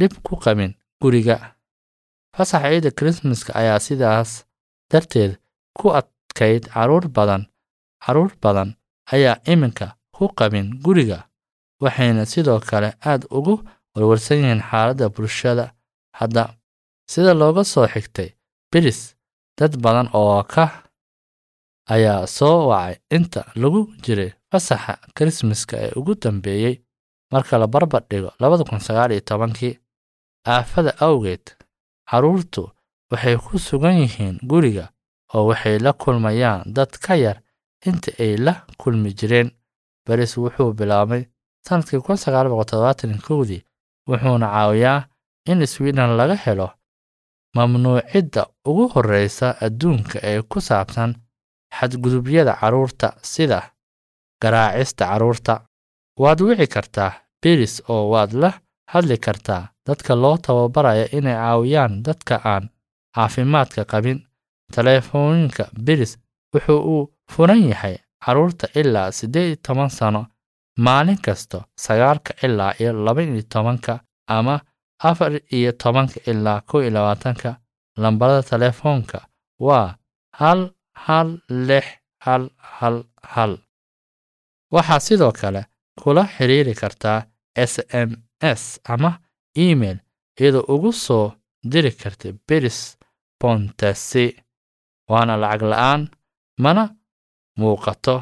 dhib 0.00 0.12
ku 0.26 0.34
qabin 0.44 0.72
guriga. 1.02 1.36
Fasaxa 2.36 2.68
ciidda 2.70 2.90
kirismaska 2.98 3.52
ayaa 3.60 3.78
sidaas 3.86 4.30
darteed 4.92 5.32
ku 5.78 5.86
adkayd 5.98 6.64
carruur 6.74 7.04
badan 7.16 7.42
carruur 8.04 8.32
badan 8.42 8.68
ayaa 9.14 9.36
iminka 9.52 9.86
ku 10.16 10.24
qabin 10.38 10.66
guriga 10.84 11.18
waxayna 11.82 12.24
sidoo 12.32 12.60
kale 12.70 12.90
aad 13.10 13.22
ugu 13.38 13.54
warwarsan 13.94 14.36
yihiin 14.42 14.60
xaaladda 14.70 15.08
bulshada. 15.16 15.66
Hadda 16.18 16.42
sida 17.10 17.34
looga 17.34 17.64
soo 17.64 17.86
xigtay 17.86 18.30
biris 18.72 19.00
dad 19.58 19.72
badan 19.84 20.08
oo 20.14 20.42
ka 20.42 20.64
ayaa 21.94 22.26
soo 22.26 22.68
wacay 22.70 22.96
inta 23.16 23.40
lagu 23.62 23.80
jiray 24.04 24.30
fasaxa 24.50 24.94
kirismaska 25.16 25.76
ee 25.84 25.92
ugu 25.98 26.14
dambeeyey 26.22 26.76
marka 27.32 27.58
la 27.58 27.66
barbar 27.66 28.02
dhigo 28.10 28.30
labada 28.40 28.64
kun 28.64 28.78
sagaal 28.80 29.10
iyo 29.12 29.20
tobankii. 29.20 29.78
Aafada 30.46 30.92
awgeed 31.06 31.44
carruurtu 32.10 32.62
waxay 33.10 33.36
ku 33.36 33.58
sugan 33.58 33.96
yihiin 34.02 34.38
guriga 34.50 34.86
oo 35.34 35.46
waxay 35.50 35.78
la 35.78 35.92
kulmayaan 35.92 36.62
dad 36.76 36.90
ka 37.04 37.14
yar 37.16 37.38
inta 37.88 38.10
ay 38.22 38.36
la 38.36 38.52
kulmi 38.78 39.10
jireen. 39.18 39.50
Baris 40.06 40.36
wuxuu 40.36 40.72
bilaabay 40.78 41.22
sannadkii 41.66 42.00
kun 42.06 42.16
sagaal 42.16 42.48
boqol 42.48 42.64
todobaatan 42.70 43.18
kowdii 43.26 43.62
wuxuuna 44.08 44.46
caawiyaa 44.54 45.02
in 45.50 45.66
sweden 45.66 46.10
laga 46.16 46.36
helo 46.44 46.68
mamnuucidda 47.56 48.46
ugu 48.68 48.88
horreysa 48.94 49.46
adduunka 49.66 50.18
ee 50.22 50.42
ku 50.42 50.60
saabsan 50.60 51.14
xadgudubyada 51.78 52.52
carruurta 52.60 53.08
sida 53.22 53.60
garaacista 54.42 55.04
carruurta. 55.06 55.54
Waad 56.20 56.40
wici 56.40 56.66
kartaa 56.66 57.12
biris 57.42 57.82
oo 57.88 58.10
waad 58.12 58.32
la 58.32 58.50
hadli 58.92 59.16
kartaa 59.18 59.62
dadka 59.86 60.14
loo 60.22 60.36
tababaraya 60.38 61.06
inay 61.18 61.34
caawiyaan 61.34 62.02
dadka 62.06 62.34
aan 62.44 62.64
caafimaadka 63.14 63.84
qabin. 63.84 64.18
Teleefooyinka 64.74 65.64
biris 65.86 66.12
wuxuu 66.54 66.80
uu 66.92 67.12
furan 67.32 67.62
yahay 67.68 67.96
carruurta 68.24 68.66
ilaa 68.74 69.10
siddeed 69.12 69.58
toban 69.66 69.90
sano 69.90 70.26
maalin 70.76 71.18
kasta 71.22 71.58
sagaalka 71.84 72.32
ilaa 72.46 72.72
iyo 72.80 72.92
laba 73.04 73.22
iyo 73.22 73.42
tobanka 73.42 74.00
ama 74.26 74.60
afar 74.98 75.32
iyo 75.56 75.72
tobanka 75.72 76.20
ilaa 76.30 76.60
kow 76.60 76.80
iyo 76.82 76.90
labaatanka 76.90 77.50
lambarada 77.96 78.42
telefoonka 78.42 79.18
waa 79.66 79.96
hal 80.40 80.60
hal 81.04 81.28
lix 81.48 81.84
hal 82.24 82.50
hal 82.58 83.04
hal. 83.22 83.52
Waxaad 84.74 85.00
sidoo 85.06 85.32
kale 85.32 85.62
kula 86.00 86.22
xiriiri 86.34 86.74
kartaa 86.74 87.18
s 87.54 87.74
m 88.08 88.10
s 88.40 88.80
ama 88.84 89.10
email 89.56 89.98
iyadoo 90.40 90.64
ugu 90.74 90.92
soo 90.92 91.32
diri 91.70 91.90
karta 91.92 92.28
biris 92.48 92.80
bontesi 93.40 94.26
waana 95.10 95.34
lacag 95.42 95.62
la'aan 95.72 96.02
mana 96.64 96.84
muuqato 97.58 98.16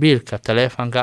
biilka 0.00 0.38
taleefanka 0.38 1.00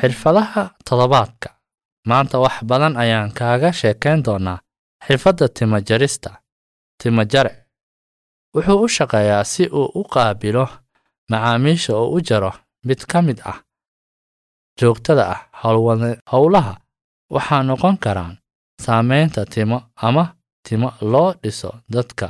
xirfadaha 0.00 0.62
toddobaadka. 0.88 1.48
Maanta 2.08 2.38
wax 2.44 2.56
badan 2.68 2.96
ayaan 2.96 3.30
kaaga 3.38 3.72
sheekayn 3.72 4.24
doonaa. 4.24 4.58
Xirfadda 5.06 5.48
timo 5.48 5.78
jarista 5.88 6.30
timo 7.02 7.22
jare 7.32 7.52
wuxuu 8.54 8.82
u 8.84 8.88
shaqeeyaa 8.88 9.44
si 9.44 9.64
uu 9.78 9.90
u 10.00 10.02
qaabilo 10.12 10.64
macaamiisha 11.30 11.92
oo 11.96 12.08
u 12.16 12.20
jaro 12.28 12.52
mid 12.86 13.00
ka 13.10 13.22
mid 13.22 13.38
ah 13.50 13.58
joogtada 14.80 15.24
ah 15.34 15.40
howlaha 16.32 16.74
waxaa 17.34 17.62
noqon 17.62 17.96
karaan 18.04 18.34
saamaynta 18.84 19.44
timo 19.54 19.78
ama 19.96 20.24
timo 20.68 20.88
loo 21.12 21.32
dhiso 21.42 21.70
dadka 21.92 22.26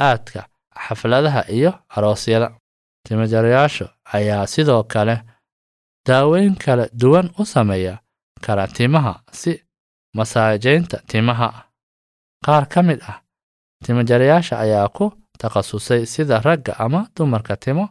aadka 0.00 0.40
xafladaha 0.88 1.42
iyo 1.50 1.72
aroosyada. 1.88 2.48
Timojarayaasha 3.08 3.86
ayaa 4.12 4.46
sidoo 4.46 4.82
kale 4.84 5.22
daaweyn 6.06 6.54
kala 6.56 6.88
duwan 7.00 7.30
u 7.38 7.44
sameeya 7.44 7.98
kara 8.44 8.66
timaha 8.68 9.22
si 9.32 9.64
masaajaynta 10.16 10.98
timaha. 11.06 11.48
Qaar 12.44 12.66
ka 12.68 12.82
mid 12.82 13.00
ah 13.02 13.20
timojarayaasha 13.84 14.58
ayaa 14.58 14.88
ku 14.88 15.12
takhasusay 15.38 16.06
sida 16.06 16.40
ragga 16.40 16.72
ama 16.78 17.08
dumarka 17.16 17.56
timo 17.56 17.88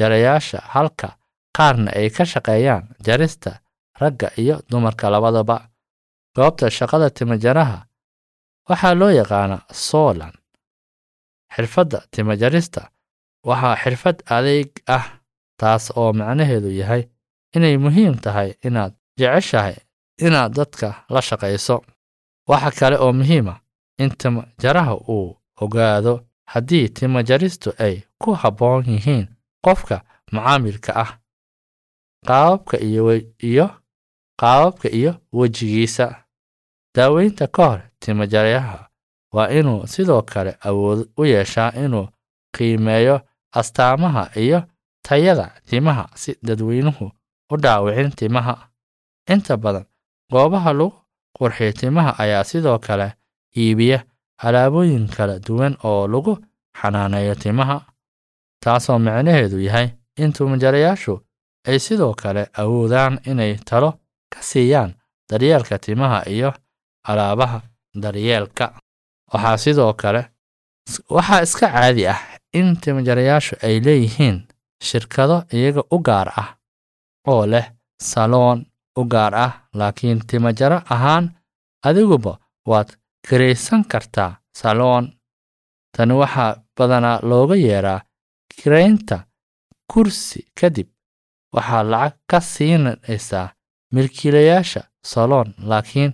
jarayaasha 0.00 0.58
halka 0.74 1.16
qaarna 1.56 1.90
ay 1.96 2.10
ka 2.10 2.24
shaqeeyaan 2.24 2.88
jarista 3.06 3.60
ragga 4.00 4.30
iyo 4.36 4.62
dumarka 4.70 5.10
labadaba. 5.10 5.68
Goobta 6.36 6.70
shaqada 6.70 7.10
timojaraha 7.10 7.84
waxaa 8.68 8.94
loo 8.94 9.10
yaqaanaa 9.10 9.66
soolan 9.72 10.32
xirfadda 11.54 11.98
timojarista 12.10 12.82
waxaa 13.48 13.76
xirfad 13.82 14.16
adeeg 14.36 14.70
ah 14.96 15.06
taas 15.60 15.84
oo 16.00 16.12
macnaheedu 16.18 16.70
yahay 16.80 17.02
inay 17.56 17.76
muhiim 17.84 18.14
tahay 18.24 18.50
inaad 18.66 18.92
jeceshahay 19.18 19.76
inaad 20.26 20.52
dadka 20.58 20.88
la 21.14 21.20
shaqayso 21.28 21.76
waxa 22.50 22.70
kale 22.78 22.96
oo 23.04 23.12
muhiima 23.12 23.54
in 24.02 24.10
timojaraha 24.20 24.94
uu 25.14 25.28
ogaado 25.62 26.14
haddii 26.52 26.88
timojaristu 26.88 27.68
ay 27.84 27.94
ku 28.20 28.28
habboon 28.40 28.84
yihiin 28.92 29.26
qofka 29.64 29.96
macaamilka 30.32 30.92
ah 31.04 31.10
qaababka 32.28 32.76
iyo 32.88 33.02
iyo 33.50 33.66
qaababka 34.40 34.88
iyo 34.98 35.12
wejigiisa. 35.32 36.24
Daaweynta 36.94 37.46
ka 37.46 37.62
hor 37.68 37.80
timajaryaha 38.00 38.87
waa 39.34 39.48
inuu 39.58 39.86
sidoo 39.86 40.22
kale 40.22 40.52
awood 40.68 41.00
u 41.16 41.24
yeeshaa 41.24 41.70
inuu 41.84 42.08
qiimeeyo 42.56 43.20
astaamaha 43.52 44.30
iyo 44.40 44.62
tayada 45.02 45.46
timaha 45.68 46.08
si 46.14 46.36
dadweynuhu 46.42 47.10
u 47.52 47.56
dhaawicin 47.56 48.10
timaha. 48.10 48.54
Inta 49.32 49.56
badan 49.56 49.84
goobaha 50.32 50.72
lagu 50.72 50.92
qurxiyo 51.38 51.72
timaha 51.72 52.18
ayaa 52.18 52.44
sidoo 52.44 52.78
kale 52.78 53.12
iibiya 53.56 54.04
alaabooyin 54.38 55.08
kala 55.08 55.38
duwan 55.38 55.76
oo 55.84 56.08
lagu 56.08 56.32
xanaaneeyo 56.80 57.34
timaha 57.34 57.76
taasoo 58.64 58.98
micnaheedu 58.98 59.60
yahay 59.60 59.88
in 60.16 60.32
timajarayaashu 60.32 61.14
ay 61.68 61.78
sidoo 61.78 62.14
kale 62.14 62.42
awoodaan 62.60 63.18
inay 63.30 63.54
talo 63.68 63.90
ka 64.32 64.42
siiyaan 64.42 64.94
daryeelka 65.30 65.78
timaha 65.78 66.18
iyo 66.30 66.52
alaabaha 67.04 67.60
daryeelka 68.02 68.80
waxaa 69.32 69.56
sidoo 69.64 69.92
kale 70.00 70.22
waxaa 71.16 71.42
iska 71.46 71.66
caadi 71.74 72.06
ah 72.14 72.20
in 72.58 72.68
timajarayaashu 72.82 73.54
ay 73.66 73.76
leeyihiin 73.86 74.36
shirkado 74.88 75.36
iyaga 75.56 75.82
u 75.94 75.98
gaar 76.06 76.28
ah 76.42 76.48
oo 77.32 77.42
leh 77.52 77.66
saloon 78.10 78.58
u 79.00 79.02
gaar 79.12 79.34
ah 79.34 79.52
laakiin 79.78 80.20
timajaro 80.28 80.78
ahaan 80.94 81.24
adiguba 81.88 82.32
waad 82.70 82.88
kiraysan 83.28 83.84
kartaa 83.92 84.32
saloon. 84.60 85.04
Tani 85.96 86.14
waxaa 86.22 86.56
badanaa 86.76 87.18
looga 87.30 87.54
yeeraa 87.66 88.00
kiraynta 88.54 89.16
kursi 89.92 90.40
kadib. 90.60 90.88
Waxaa 91.54 91.82
lacag 91.92 92.18
ka 92.30 92.38
siinaysaa 92.40 93.48
milkiilayaasha 93.94 94.80
saloon 95.10 95.48
laakiin 95.70 96.12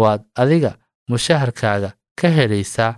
waad 0.00 0.22
adiga 0.42 0.70
mushaharkaaga 1.10 1.90
ka 2.20 2.28
helaysaa 2.36 2.94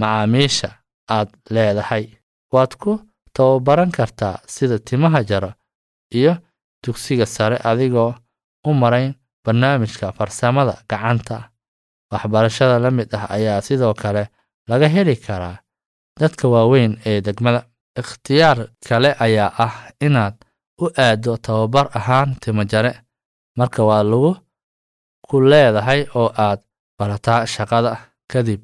macaamiisha 0.00 0.68
aad 1.16 1.28
leedahay. 1.54 2.04
Waad 2.52 2.72
ku 2.82 3.00
tababaran 3.34 3.90
kartaa 3.92 4.36
sida 4.46 4.78
timaha 4.78 5.20
jaro 5.24 5.52
iyo 6.18 6.36
dugsiga 6.86 7.26
sare 7.26 7.56
adigoo 7.64 8.14
u 8.66 8.74
marayn 8.74 9.14
barnaamijka 9.44 10.12
farsamada 10.12 10.74
gacanta. 10.90 11.50
Waxbarashada 12.12 12.78
la 12.78 12.90
mid 12.90 13.14
ah 13.14 13.26
ayaa 13.36 13.60
sidoo 13.60 13.94
kale 13.94 14.28
laga 14.68 14.88
heli 14.88 15.16
karaa 15.16 15.56
dadka 16.20 16.48
waaweyn 16.48 16.92
ee 17.06 17.20
degmada. 17.20 17.60
Ikhtiyaar 18.00 18.58
kale 18.88 19.10
ayaa 19.24 19.52
ah 19.64 19.74
inaad 20.00 20.34
u 20.82 20.86
aaddo 21.04 21.36
tababar 21.36 21.86
ahaan 21.98 22.36
timajare 22.40 22.92
marka 23.58 23.84
waa 23.84 24.02
lagu 24.02 24.32
ku 25.28 25.40
leedahay 25.40 26.00
oo 26.14 26.28
aad 26.44 26.60
barataa 26.98 27.46
shaqada 27.46 27.92
kadib 28.32 28.60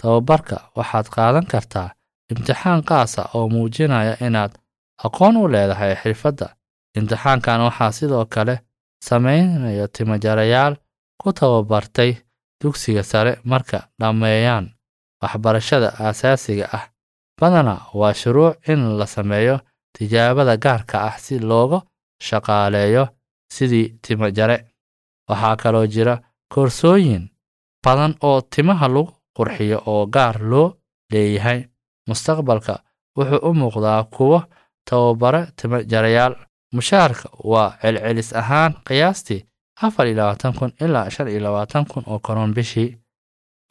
tababarka 0.00 0.56
waxaad 0.76 1.06
qaadan 1.14 1.46
kartaa 1.52 1.88
imtixaan 2.30 2.82
qaasa 2.88 3.22
oo 3.34 3.48
muujinaya 3.54 4.14
inaad 4.26 4.52
aqoon 5.06 5.36
u 5.36 5.48
leedahay 5.52 5.94
xirfadda. 6.02 6.46
Imtixaankan 6.98 7.60
waxaa 7.66 7.92
sidoo 7.98 8.24
kale 8.34 8.54
sameynaya 9.08 9.86
timajarayaal 9.88 10.74
ku 11.20 11.32
tababartay 11.32 12.10
dugsiga 12.62 13.02
sare 13.02 13.32
marka 13.50 13.78
dhammeeyaan 14.00 14.66
waxbarashada 15.22 15.88
aasaasiga 16.04 16.66
ah. 16.78 16.84
Badanaa 17.40 17.90
waa 17.94 18.14
shuruuc 18.14 18.68
in 18.68 18.80
la 18.98 19.06
sameeyo 19.06 19.56
tijaabada 19.98 20.56
gaarka 20.64 20.96
ah 21.08 21.16
si 21.24 21.38
looga 21.38 21.78
shaqaaleeyo 22.26 23.04
sidii 23.54 23.88
timajare. 24.02 24.56
Waxaa 25.28 25.56
kaloo 25.56 25.86
jira 25.86 26.14
koorsooyin 26.54 27.24
badan 27.84 28.14
oo 28.28 28.40
timaha 28.52 28.88
lagu 28.88 29.12
qurxiyo 29.36 29.78
oo 29.86 30.06
gaar 30.14 30.36
loo 30.50 30.68
leeyahay. 31.12 31.60
Mustaqbalka 32.08 32.74
wuxuu 33.16 33.40
u 33.48 33.54
muuqdaa 33.60 34.04
kuwo 34.14 34.38
tababare 34.88 35.40
timajarayaal 35.56 36.34
mushaharka 36.74 37.28
waa 37.50 37.76
celcelis 37.82 38.30
ahaan 38.40 38.72
qiyaastii 38.86 39.46
afar 39.82 40.06
iyo 40.06 40.16
labaatan 40.16 40.54
kun 40.58 40.72
ilaa 40.84 41.10
shan 41.10 41.28
iyo 41.28 41.40
labaatan 41.46 41.84
kun 41.90 42.04
oo 42.06 42.18
koron 42.26 42.54
bishii. 42.54 42.90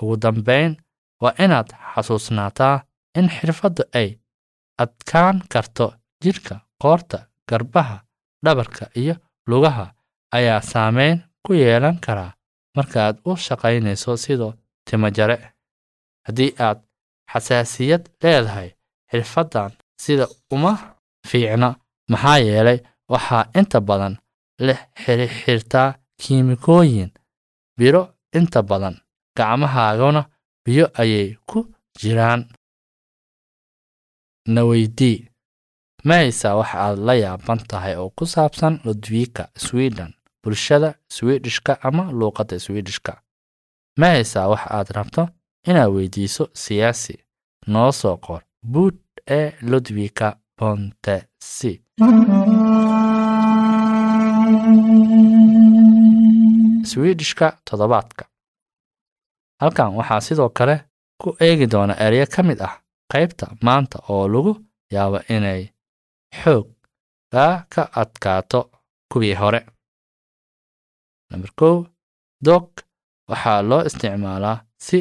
Ugu 0.01 0.15
dambayn 0.21 0.71
waa 1.21 1.33
inaad 1.43 1.69
xasuusnaataa 1.93 2.75
in 3.17 3.27
xirfaddu 3.35 3.83
ay 3.99 4.09
adkaan 4.83 5.37
karto 5.53 5.93
jidhka 6.23 6.55
qoorta 6.81 7.17
garbaha 7.49 7.97
dhabarka 8.45 8.85
iyo 9.01 9.15
lugaha 9.49 9.85
ayaa 10.37 10.61
saameyn 10.61 11.17
ku 11.45 11.53
yeelan 11.53 11.97
karaa 12.05 12.31
markaaad 12.77 13.15
u 13.29 13.31
shaqaynayso 13.45 14.11
sidoo 14.23 14.53
timajare 14.87 15.37
haddii 16.27 16.51
aad 16.67 16.79
xasaasiyad 17.31 18.03
leedahay 18.23 18.69
xirfaddan 19.11 19.71
sida 20.03 20.25
uma 20.55 20.71
fiicna 21.29 21.69
maxaa 22.11 22.37
yeelay 22.47 22.79
waxaa 23.13 23.43
inta 23.59 23.79
badan 23.89 24.15
la 24.65 24.73
xirxirtaa 25.03 25.89
kiimikooyin 26.21 27.11
biro 27.77 28.03
inta 28.37 28.59
badan 28.69 28.95
gacmahaaguna 29.37 30.21
biyo 30.65 30.85
ayay 31.01 31.29
ku 31.49 31.59
jiraan. 31.99 32.41
Na 34.53 34.61
weydii 34.69 35.19
wax 36.59 36.71
aad 36.85 36.97
la 37.07 37.13
yaaban 37.23 37.59
tahay 37.69 37.95
oo 38.01 38.09
ku 38.17 38.25
saabsan 38.33 38.73
ludwika 38.85 39.43
sweden 39.65 40.11
bulshada 40.43 40.89
swidishka 41.15 41.73
ama 41.87 42.03
luuqadda 42.19 42.59
swidishka 42.59 43.13
ma 43.99 44.07
haysaa 44.15 44.47
wax 44.47 44.63
aad 44.77 44.87
rabto 44.97 45.23
inaad 45.69 45.91
weydiiso 45.95 46.43
siyaasi? 46.53 47.15
Noo 47.67 47.91
soo 47.91 48.17
qor 48.17 48.41
buud 48.71 48.95
ee 49.37 49.47
ludwika 49.61 50.27
bontesi 50.57 51.71
swidishka 56.91 57.47
toddobaadka. 57.69 58.25
Halkan 59.61 59.95
waxaa 59.97 60.21
sidoo 60.27 60.49
kale 60.57 60.75
ku 61.21 61.29
eegi 61.45 61.65
doona 61.73 61.93
ereyo 62.05 62.25
ka 62.35 62.41
mid 62.43 62.59
ah 62.67 62.73
qaybta 63.11 63.45
maanta 63.65 63.97
oo 64.13 64.25
lagu 64.33 64.53
yaabo 64.93 65.19
inay 65.35 65.61
xoog 66.41 66.67
gaa 67.33 67.53
ka 67.73 67.83
adkaato 68.01 68.59
kuwii 69.11 69.33
hore 69.41 69.59
namber 71.33 71.51
kow 71.59 71.77
dog 72.45 72.65
waxaa 73.29 73.61
loo 73.69 73.81
isticmaalaa 73.87 74.57
si 74.85 74.99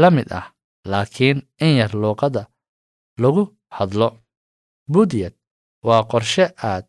la 0.00 0.08
mid 0.16 0.28
ah 0.40 0.46
laakiin 0.90 1.38
in 1.64 1.76
yar 1.80 1.92
luuqadda 2.02 2.42
lagu 3.22 3.42
hadlo. 3.76 4.08
Budyad 4.92 5.34
waa 5.86 6.02
qorshe 6.10 6.44
aad 6.70 6.84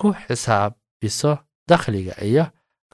ku 0.00 0.08
xisaabiso 0.22 1.32
dakhliga 1.68 2.14
iyo 2.28 2.44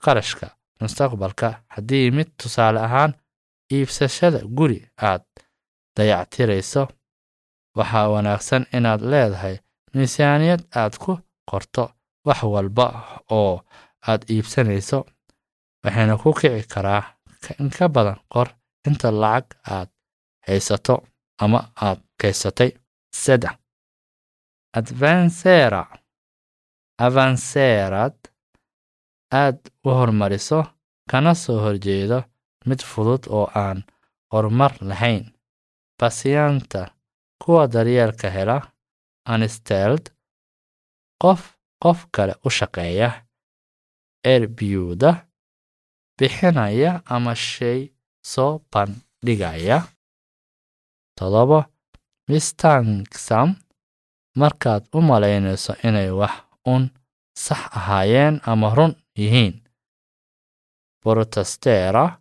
qarashka 0.04 0.46
mustaqbalka. 0.80 1.48
Haddii 1.74 2.10
mid 2.16 2.28
tusaale 2.40 2.80
ahaan 2.86 3.12
iibsashada 3.74 4.40
guri 4.56 4.78
aad 5.08 5.24
dayactirayso 5.96 6.82
waxaa 7.78 8.08
wanaagsan 8.14 8.62
inaad 8.76 9.00
leedahay 9.12 9.56
miisaaniyad 9.94 10.62
aad 10.80 10.94
ku 11.02 11.12
qorto 11.50 11.84
wax 12.26 12.40
walba 12.54 12.86
oo 13.38 13.54
aad 14.10 14.22
iibsanayso 14.34 14.98
waxayna 15.84 16.14
ku 16.22 16.30
kici 16.38 16.62
karaa 16.72 17.02
in 17.60 17.68
ka 17.76 17.86
badan 17.94 18.18
qor 18.32 18.48
inta 18.88 19.08
lacag 19.22 19.46
aad 19.74 19.90
haysato 20.46 20.94
ama 21.42 21.60
aad 21.86 22.00
kaysatay. 22.20 22.70
Saddex 23.22 23.56
advansera 24.78 25.82
avanserad 27.06 28.16
aad 29.42 29.58
u 29.86 29.88
hormariso 29.98 30.60
kana 31.10 31.32
soo 31.42 31.58
horjeedo 31.64 32.18
mid 32.68 32.80
fudud 32.90 33.22
oo 33.36 33.46
aan 33.62 33.78
horumar 34.32 34.72
lahayn. 34.90 35.24
Basiyanta 36.00 36.82
kuwa 37.42 37.62
daryeelka 37.74 38.28
hela 38.36 38.58
ansteld 39.32 40.04
qof 41.22 41.40
qof 41.82 41.98
kale 42.14 42.34
u 42.46 42.48
shaqeeya. 42.58 43.10
Erbiyuuda 44.34 45.10
bixinaya 46.18 47.02
ama 47.14 47.34
shay 47.34 47.90
soo 48.22 48.60
bandhigaya. 48.72 49.78
Toddoba 51.18 51.60
mistanksam 52.28 53.48
markaad 54.40 54.82
u 54.96 54.98
malaynayso 55.02 55.72
inay 55.88 56.10
wax 56.10 56.34
un 56.66 56.82
sax 57.44 57.60
ahaayeen 57.78 58.40
ama 58.50 58.74
run 58.74 58.94
yihiin. 59.18 59.54
Brotestera 61.02 62.18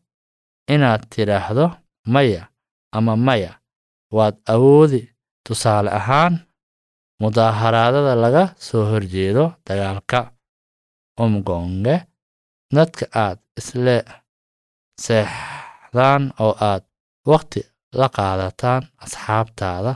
inaad 0.73 1.03
tidhaahdo 1.09 1.65
maya 2.13 2.43
ama 2.91 3.15
maya 3.17 3.51
waad 4.11 4.35
awoodi 4.53 5.01
tusaale 5.45 5.89
ahaan 5.99 6.33
mudaaharaadada 7.21 8.13
laga 8.15 8.43
soo 8.65 8.85
horjeedo 8.91 9.45
dagaalka. 9.65 10.19
Umgonge 11.19 11.95
dadka 12.75 13.05
aad 13.23 13.39
isle 13.59 13.97
seexdaan 15.05 16.23
oo 16.45 16.53
aad 16.69 16.83
wakhti 17.31 17.61
la 17.99 18.07
qaadataan 18.17 18.83
asxaabtaada 19.05 19.91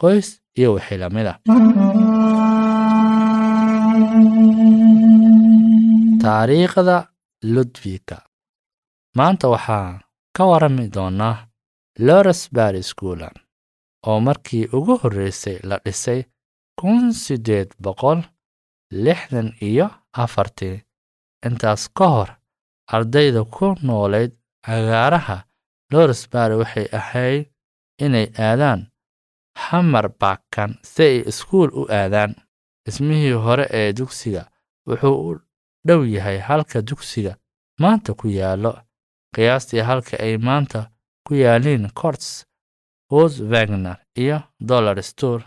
qoys 0.00 0.28
iyo 0.58 0.68
wixii 0.74 0.98
la 1.02 1.08
mid 1.16 1.26
ah. 1.32 1.36
Taariikhda 6.22 6.96
ludwika 7.54 8.16
maanta 9.18 9.46
waxaan 9.54 9.94
ka 10.36 10.42
warami 10.50 10.86
doonaa 10.94 11.36
loresbury 12.06 12.82
schoolan 12.90 13.36
oo 14.08 14.18
markii 14.26 14.64
ugu 14.76 14.94
horreysay 15.02 15.56
la 15.68 15.76
dhisay 15.84 16.20
kun 16.80 17.12
siddeed 17.22 17.68
boqol 17.84 18.20
lixdan 19.04 19.48
iyo 19.68 19.86
afartii. 20.22 20.76
Intaas 21.46 21.82
ka 21.98 22.06
hor 22.14 22.30
ardayda 22.96 23.40
ku 23.54 23.66
noolayd 23.86 24.32
cagaaraha 24.66 25.38
loresbury 25.92 26.54
waxay 26.62 26.86
ahayd 27.00 27.44
inay 28.04 28.26
aadaan 28.46 28.80
hamarbakan 29.64 30.70
si 30.92 31.02
ay 31.02 31.16
iskuul 31.30 31.70
u 31.80 31.82
aadaan. 31.90 32.32
Dhismihii 32.84 33.32
hore 33.44 33.66
ee 33.70 33.92
dugsiga 33.98 34.42
wuxuu 34.88 35.16
u 35.28 35.40
dhow 35.86 36.02
yahay 36.14 36.38
halka 36.48 36.78
dugsiga 36.88 37.32
maanta 37.82 38.10
ku 38.14 38.26
yaallo. 38.28 38.72
Qiyaastii 39.34 39.80
halka 39.88 40.16
ay 40.24 40.34
maanta 40.46 40.90
ku 41.26 41.34
yaaliin 41.34 41.84
corts 42.00 42.28
wos 43.10 43.34
wagner 43.50 43.96
iyo 44.22 44.38
dollar 44.68 45.02
store 45.02 45.44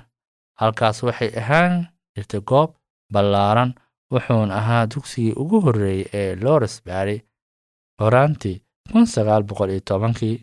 halkaas 0.60 1.04
waxay 1.04 1.32
ahaan 1.42 1.74
jirtay 2.16 2.40
goob 2.50 2.72
ballaaran 3.14 3.72
wuxuuna 4.14 4.56
ahaa 4.60 4.86
dugsigii 4.92 5.34
ugu 5.42 5.58
horreeyey 5.66 6.08
ee 6.20 6.36
loresbury 6.44 7.18
horaantii 8.02 8.58
kun 8.92 9.06
sagaal 9.14 9.44
boqol 9.50 9.70
iyo 9.70 9.80
tobankii 9.90 10.36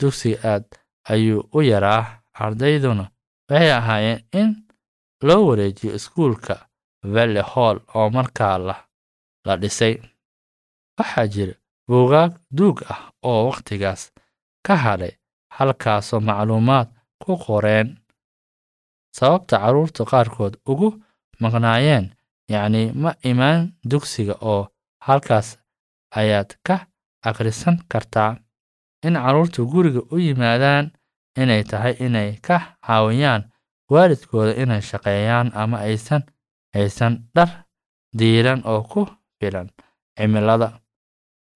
dugsiga 0.00 0.38
aad 0.52 0.64
ayuu 1.12 1.42
u 1.56 1.60
yaraa 1.70 2.02
ardayduna 2.44 3.04
waxay 3.50 3.72
ahaayeen 3.78 4.20
in 4.40 4.50
loo 5.26 5.42
wareejiyo 5.48 5.94
iskuulka 5.98 6.54
valley 7.14 7.42
hall 7.52 7.78
oo 7.94 8.08
markaa 8.16 8.56
la 8.66 8.74
la 9.46 9.54
dhisay. 9.62 9.94
Waxaa 10.98 11.26
jira 11.32 11.54
buugaag 11.88 12.32
duug 12.56 12.78
ah 12.92 13.00
oo 13.28 13.40
wakhtigaas 13.48 14.02
ka 14.66 14.74
hadhay 14.84 15.12
halkaasoo 15.56 16.20
macluumaad 16.26 16.88
ku 17.24 17.32
qoreen. 17.44 17.88
Sababta 19.16 19.58
carruurta 19.62 20.02
qaarkood 20.10 20.54
ugu 20.70 20.88
maqnaayeen 21.42 22.06
yacnii 22.52 22.92
ma 23.02 23.10
imaan 23.30 23.60
dugsiga 23.90 24.34
oo 24.52 24.62
halkaas 25.06 25.48
ayaad 26.20 26.50
ka 26.66 26.76
akhrisan 27.28 27.76
kartaa 27.92 28.36
in 29.06 29.14
carruurtu 29.14 29.66
guriga 29.72 30.00
u 30.14 30.16
yimaadaan 30.18 30.86
inay 31.42 31.62
tahay 31.70 31.94
inay 32.06 32.30
ka 32.46 32.56
caawiyaan 32.86 33.42
waalidkooda 33.92 34.52
inay 34.62 34.80
shaqeeyaan 34.90 35.48
ama 35.54 35.76
aysan 35.88 36.22
haysan 36.74 37.14
dhar 37.34 37.50
diiran 38.18 38.60
oo 38.64 38.82
ku 38.82 39.00
filan. 39.40 39.68
Cimilada 40.18 40.68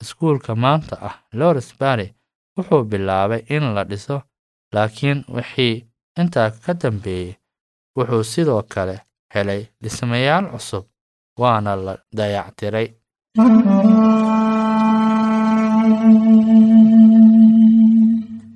iskuulka 0.03 0.55
maanta 0.55 0.95
ah 1.09 1.17
loresbury 1.39 2.07
wuxuu 2.57 2.85
bilaabay 2.91 3.43
in 3.55 3.65
la 3.75 3.83
dhiso 3.91 4.17
laakiin 4.75 5.25
wixii 5.35 5.75
intaa 6.21 6.51
ka 6.51 6.73
dambeeyey 6.81 7.35
wuxuu 7.97 8.23
sidoo 8.33 8.63
kale 8.73 8.97
helay 9.35 9.63
dhismayaal 9.83 10.47
cusub 10.53 10.85
waana 11.41 11.73
la 11.85 11.95
dayactiray 12.17 12.89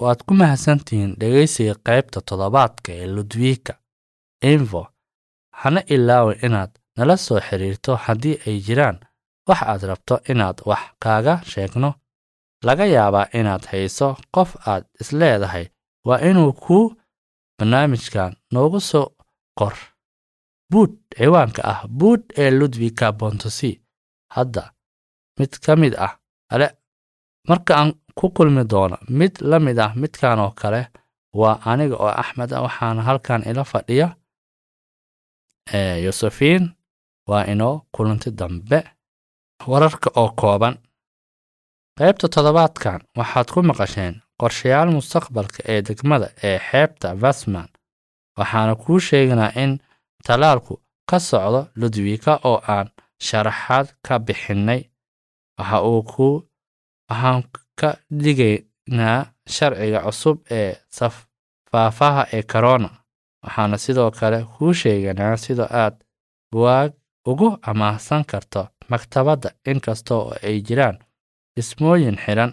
waad 0.03 0.21
ku 0.27 0.33
mahadsantihiin 0.41 1.13
dhegaysiga 1.21 1.75
qaybta 1.87 2.19
toddobaadka 2.29 2.91
ee 3.01 3.07
ludwika. 3.17 3.73
Info 4.53 4.83
hana 5.61 5.81
ilaawin 5.95 6.39
inaad 6.47 6.71
nala 6.97 7.17
soo 7.17 7.41
xiriirto 7.47 7.93
haddii 8.05 8.37
ay 8.47 8.57
jiraan. 8.67 8.99
Wax 9.49 9.61
aad 9.71 9.83
rabto 9.91 10.15
inaad 10.33 10.59
wax 10.71 10.83
kaaga 11.03 11.35
sheegno. 11.51 11.91
Laga 12.67 12.85
yaabaa 12.97 13.27
inaad 13.39 13.65
hayso 13.71 14.09
qof 14.35 14.51
aad 14.71 14.85
isleedahay 15.01 15.67
waa 16.07 16.21
inuu 16.29 16.53
kuu 16.65 16.87
barnaamijkan 17.59 18.33
noogu 18.53 18.81
soo 18.81 19.07
qor 19.59 19.75
buud 20.71 20.93
ciwaanka 21.17 21.63
ah. 21.73 21.81
Buud 21.99 22.23
ee 22.39 22.51
ludwika 22.51 23.13
bontosi 23.13 23.71
hadda 24.35 24.63
mid 25.39 25.53
ka 25.65 25.77
mid 25.77 25.95
ah 26.07 26.13
ale 26.53 26.67
marka 27.49 27.73
aan 27.81 27.91
ku 28.19 28.27
kulmi 28.37 28.63
doono 28.73 28.97
mid 29.19 29.35
la 29.51 29.59
mid 29.67 29.79
ah 29.85 29.93
midkan 30.03 30.39
oo 30.45 30.51
kale 30.61 30.83
waa 31.41 31.57
aniga 31.71 31.97
oo 32.05 32.13
axmed 32.23 32.51
ah 32.53 32.63
waxaana 32.67 33.03
halkan 33.09 33.43
ila 33.51 33.65
fadhiya. 33.73 34.09
Yosefiin 36.05 36.65
waa 37.29 37.45
inoo 37.53 37.77
kulanti 37.95 38.31
dambe. 38.39 38.79
Wararka 39.71 40.09
oo 40.21 40.31
kooban. 40.41 40.75
Qaybta 41.99 42.27
toddobaadkan 42.35 43.01
waxaad 43.19 43.49
ku 43.55 43.59
maqasheen 43.71 44.15
qorshayaal 44.41 44.91
mustaqbalka 44.97 45.61
ee 45.73 45.81
degmada 45.87 46.29
ee 46.49 46.59
xeebta 46.69 47.09
vasman 47.23 47.69
waxaana 48.39 48.75
kuu 48.83 48.99
sheeganaa 49.09 49.53
in 49.63 49.73
talaalku 50.27 50.75
ka 51.11 51.19
socdo 51.29 51.61
ludwika 51.81 52.33
oo 52.51 52.59
aan 52.75 52.89
sharaxaad 53.27 53.87
ka 54.07 54.15
bixinnay 54.27 54.81
waxa 55.59 55.79
uu 55.91 56.03
ku 56.13 56.27
waxaan 57.13 57.43
ka 57.81 57.89
dhigaynaa 58.23 59.19
sharciga 59.55 60.01
cusub 60.07 60.37
ee 60.51 60.71
safaafaha 60.99 62.23
ee 62.33 62.43
corona. 62.53 62.91
Waxaana 63.45 63.77
sidoo 63.85 64.11
kale 64.11 64.39
kuu 64.45 64.73
sheeganaa 64.81 65.37
sida 65.45 65.65
aad 65.83 65.95
buwaag 66.53 66.93
ugu 67.31 67.49
amaahsan 67.71 68.25
karto 68.31 68.63
maktabadda 68.91 69.49
inkasta 69.71 70.15
oo 70.15 70.35
ay 70.47 70.57
jiraan 70.67 70.99
dhismooyin 71.57 72.17
xidhan 72.25 72.53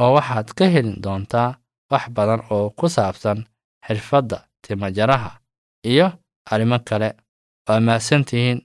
oo 0.00 0.10
waxaad 0.16 0.48
ka 0.58 0.64
heli 0.74 0.92
doontaa 1.04 1.50
wax 1.90 2.04
badan 2.16 2.42
oo 2.54 2.70
ku 2.78 2.86
saabsan 2.96 3.38
xirfadda 3.86 4.38
timajaraha 4.66 5.30
iyo 5.90 6.08
arrimo 6.52 6.78
kale. 6.88 7.10
Waa 7.68 7.80
mahadsantihiin 7.86 8.58